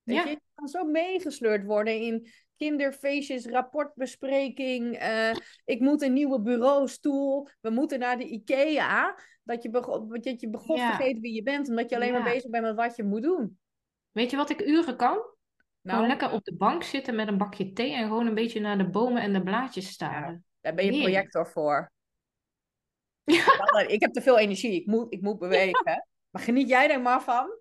[0.07, 0.23] Weet Ja.
[0.23, 2.27] je, je kan zo meegesleurd worden in
[2.57, 4.95] kinderfeestjes, rapportbespreking.
[4.97, 5.31] eh,
[5.65, 7.47] ik moet een nieuwe bureaustoel.
[7.61, 9.19] We moeten naar de IKEA.
[9.43, 9.69] Dat je,
[10.21, 10.95] dat je begon Ja.
[10.95, 11.69] vergeet wie je bent.
[11.69, 12.33] Omdat je alleen maar Ja.
[12.33, 13.59] bezig bent met wat je moet doen.
[14.11, 15.15] Weet je wat ik uren kan?
[15.81, 18.59] Nou, Gewoon lekker op de bank zitten met een bakje thee en gewoon een beetje
[18.59, 20.45] naar de bomen en de blaadjes staren.
[20.61, 21.91] daar ben je projector voor.
[23.87, 24.71] Ik heb te veel energie.
[24.81, 26.05] Ik moet, ik moet bewegen.
[26.29, 27.57] Maar geniet jij er maar van?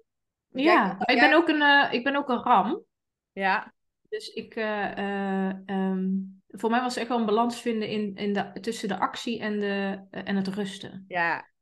[0.63, 2.85] Ja, ik ben ook een, eh, ik ben ook een ram.
[3.33, 3.75] Ja,
[4.09, 6.09] Dus ik, eh, eh, ehm,
[6.49, 9.41] voor mij was het echt wel een balans vinden in, in de, tussen de actie
[9.41, 11.05] en, de, en het rusten.
[11.09, 11.55] ja.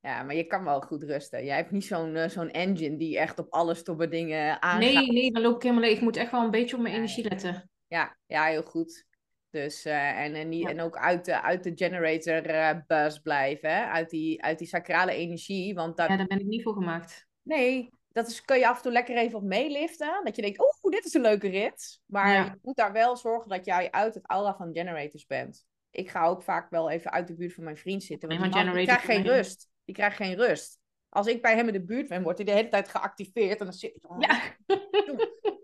[0.00, 1.44] Ja, maar je kan wel goed rusten.
[1.44, 4.80] Jij hebt niet zo'n zo'n engine die echt op alle stomme dingen aangaat.
[4.80, 5.96] Nee, nee, dan loop ik helemaal leeg.
[5.96, 7.70] Ik moet echt wel een beetje op mijn Ja, energie letten.
[7.86, 9.06] Ja, ja, heel goed.
[9.50, 10.68] Dus, en, en, niet, Ja.
[10.68, 12.42] en ook uit de, uit de generator
[12.86, 13.84] buzz blijven, hè?
[13.84, 15.74] Uit, die, uit die sacrale energie.
[15.74, 17.26] Want dat, Ja, daar ben ik niet voor gemaakt.
[17.42, 20.20] nee, dat is, kun je af en toe lekker even op meeliften.
[20.24, 22.00] Dat je denkt, oeh, dit is een leuke rit.
[22.06, 22.44] Maar Ja.
[22.44, 25.64] je moet daar wel zorgen dat jij uit het aura van generators bent.
[25.90, 28.28] Ik ga ook vaak wel even uit de buurt van mijn vriend zitten.
[28.28, 29.68] Want Nee, maar die krijgt geen rust.
[29.84, 30.78] Die krijgt geen rust.
[31.08, 33.58] Als ik bij hem in de buurt ben, wordt hij de hele tijd geactiveerd.
[33.58, 34.02] En dan zit ik...
[34.18, 34.40] Ja.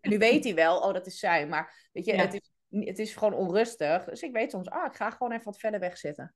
[0.00, 1.46] En nu weet hij wel, oh, dat is zij.
[1.46, 2.18] Maar weet je, Ja.
[2.20, 2.50] het, is,
[2.86, 4.04] het is gewoon onrustig.
[4.04, 6.34] Dus ik weet soms, ah, ik ga gewoon even wat verder weg zitten.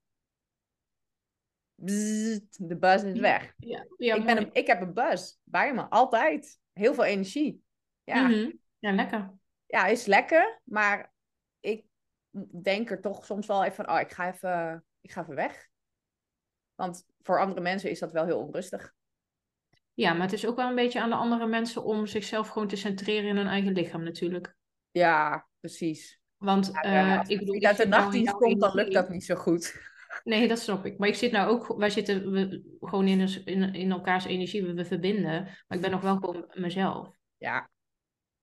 [1.85, 3.55] Bzzzt, de buzz is weg.
[3.57, 6.59] Ja, ja, ik, ben een, ik heb een buzz bij me, altijd.
[6.73, 7.63] Heel veel energie.
[8.05, 8.51] Ja, Mhm.
[8.79, 9.33] Ja, lekker.
[9.67, 10.61] ja is lekker.
[10.65, 11.13] Maar
[11.61, 11.85] ik
[12.63, 15.69] denk er toch soms wel even van, oh, ik ga even, ik ga even weg.
[16.75, 18.93] Want voor andere mensen is dat wel heel onrustig.
[19.95, 22.69] Ja, maar het is ook wel een beetje aan de andere mensen om zichzelf gewoon
[22.69, 24.57] te centreren in hun eigen lichaam natuurlijk.
[24.91, 26.21] Ja, precies.
[26.37, 29.35] Want Ja, eh, als ik bedoel, uit de nachtdienst komt, dan lukt dat niet zo
[29.35, 29.92] goed.
[30.25, 30.99] Nee, dat snap ik.
[30.99, 34.63] Maar ik zit nou ook, wij zitten we, gewoon in, een- in, in elkaars energie,
[34.67, 35.43] we, we verbinden.
[35.43, 37.17] Maar ik ben nog wel gewoon mezelf.
[37.37, 37.71] Ja,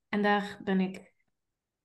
[0.09, 1.12] En daar ben ik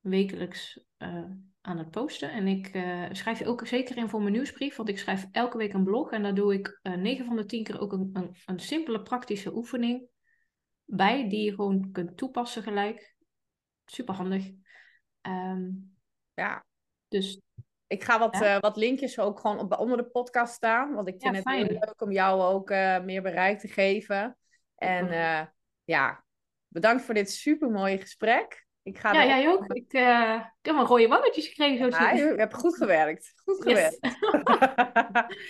[0.01, 1.25] wekelijks eh,
[1.61, 2.33] aan het posten.
[2.33, 5.57] En ik eh, schrijf je ook zeker in voor mijn nieuwsbrief, want ik schrijf elke
[5.57, 6.11] week een blog.
[6.11, 9.03] En daar doe ik eh 9 van de 10 keer ook een, een, een simpele
[9.03, 10.07] praktische oefening
[10.85, 13.17] bij, die je gewoon kunt toepassen gelijk.
[13.85, 14.51] Super handig.
[15.21, 15.69] Ehm,
[16.35, 16.65] ja.
[17.09, 17.41] dus
[17.87, 18.61] Ik ga wat, Ja.
[18.61, 20.95] wat linkjes ook gewoon op, onder de podcast staan.
[20.95, 22.69] Want ik vind Ja, het heel leuk om jou ook
[23.05, 24.39] meer bereik te geven.
[24.75, 25.07] En
[25.85, 26.25] ja,
[26.69, 28.68] bedankt voor dit supermooie gesprek.
[28.89, 29.67] Ik ga ja, jij ook.
[29.73, 31.93] Ik, eh, ik heb een rode wangetjes gekregen.
[31.93, 33.33] Zo Ja, je hebt goed gewerkt.
[33.45, 33.99] Goed Yes.
[34.01, 34.19] gewerkt.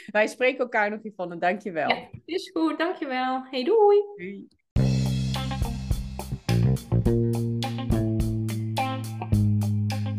[0.17, 1.39] Wij spreken elkaar nog, Yvonne.
[1.39, 1.89] Dankjewel.
[1.89, 3.43] Ja, is goed, dankjewel.
[3.51, 4.03] Hey, doei.
[4.17, 4.49] Doei.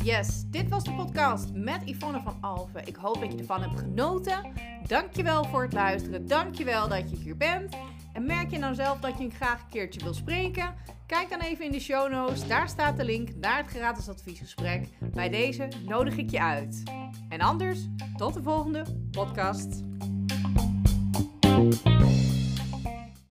[0.04, 2.86] Yes, dit was de podcast met Yvonne van Alphen.
[2.88, 4.52] Ik hoop dat je ervan hebt genoten.
[4.88, 6.28] Dankjewel voor het luisteren.
[6.28, 7.76] Dankjewel dat je hier bent.
[8.14, 10.76] En merk je nou zelf dat je hem graag een keertje wil spreken?
[11.06, 12.48] Kijk dan even in de show notes.
[12.48, 14.88] Daar staat de link naar het gratis adviesgesprek.
[15.00, 16.84] Bij deze nodig ik je uit.
[17.30, 17.80] En anders,
[18.18, 19.84] tot de volgende podcast.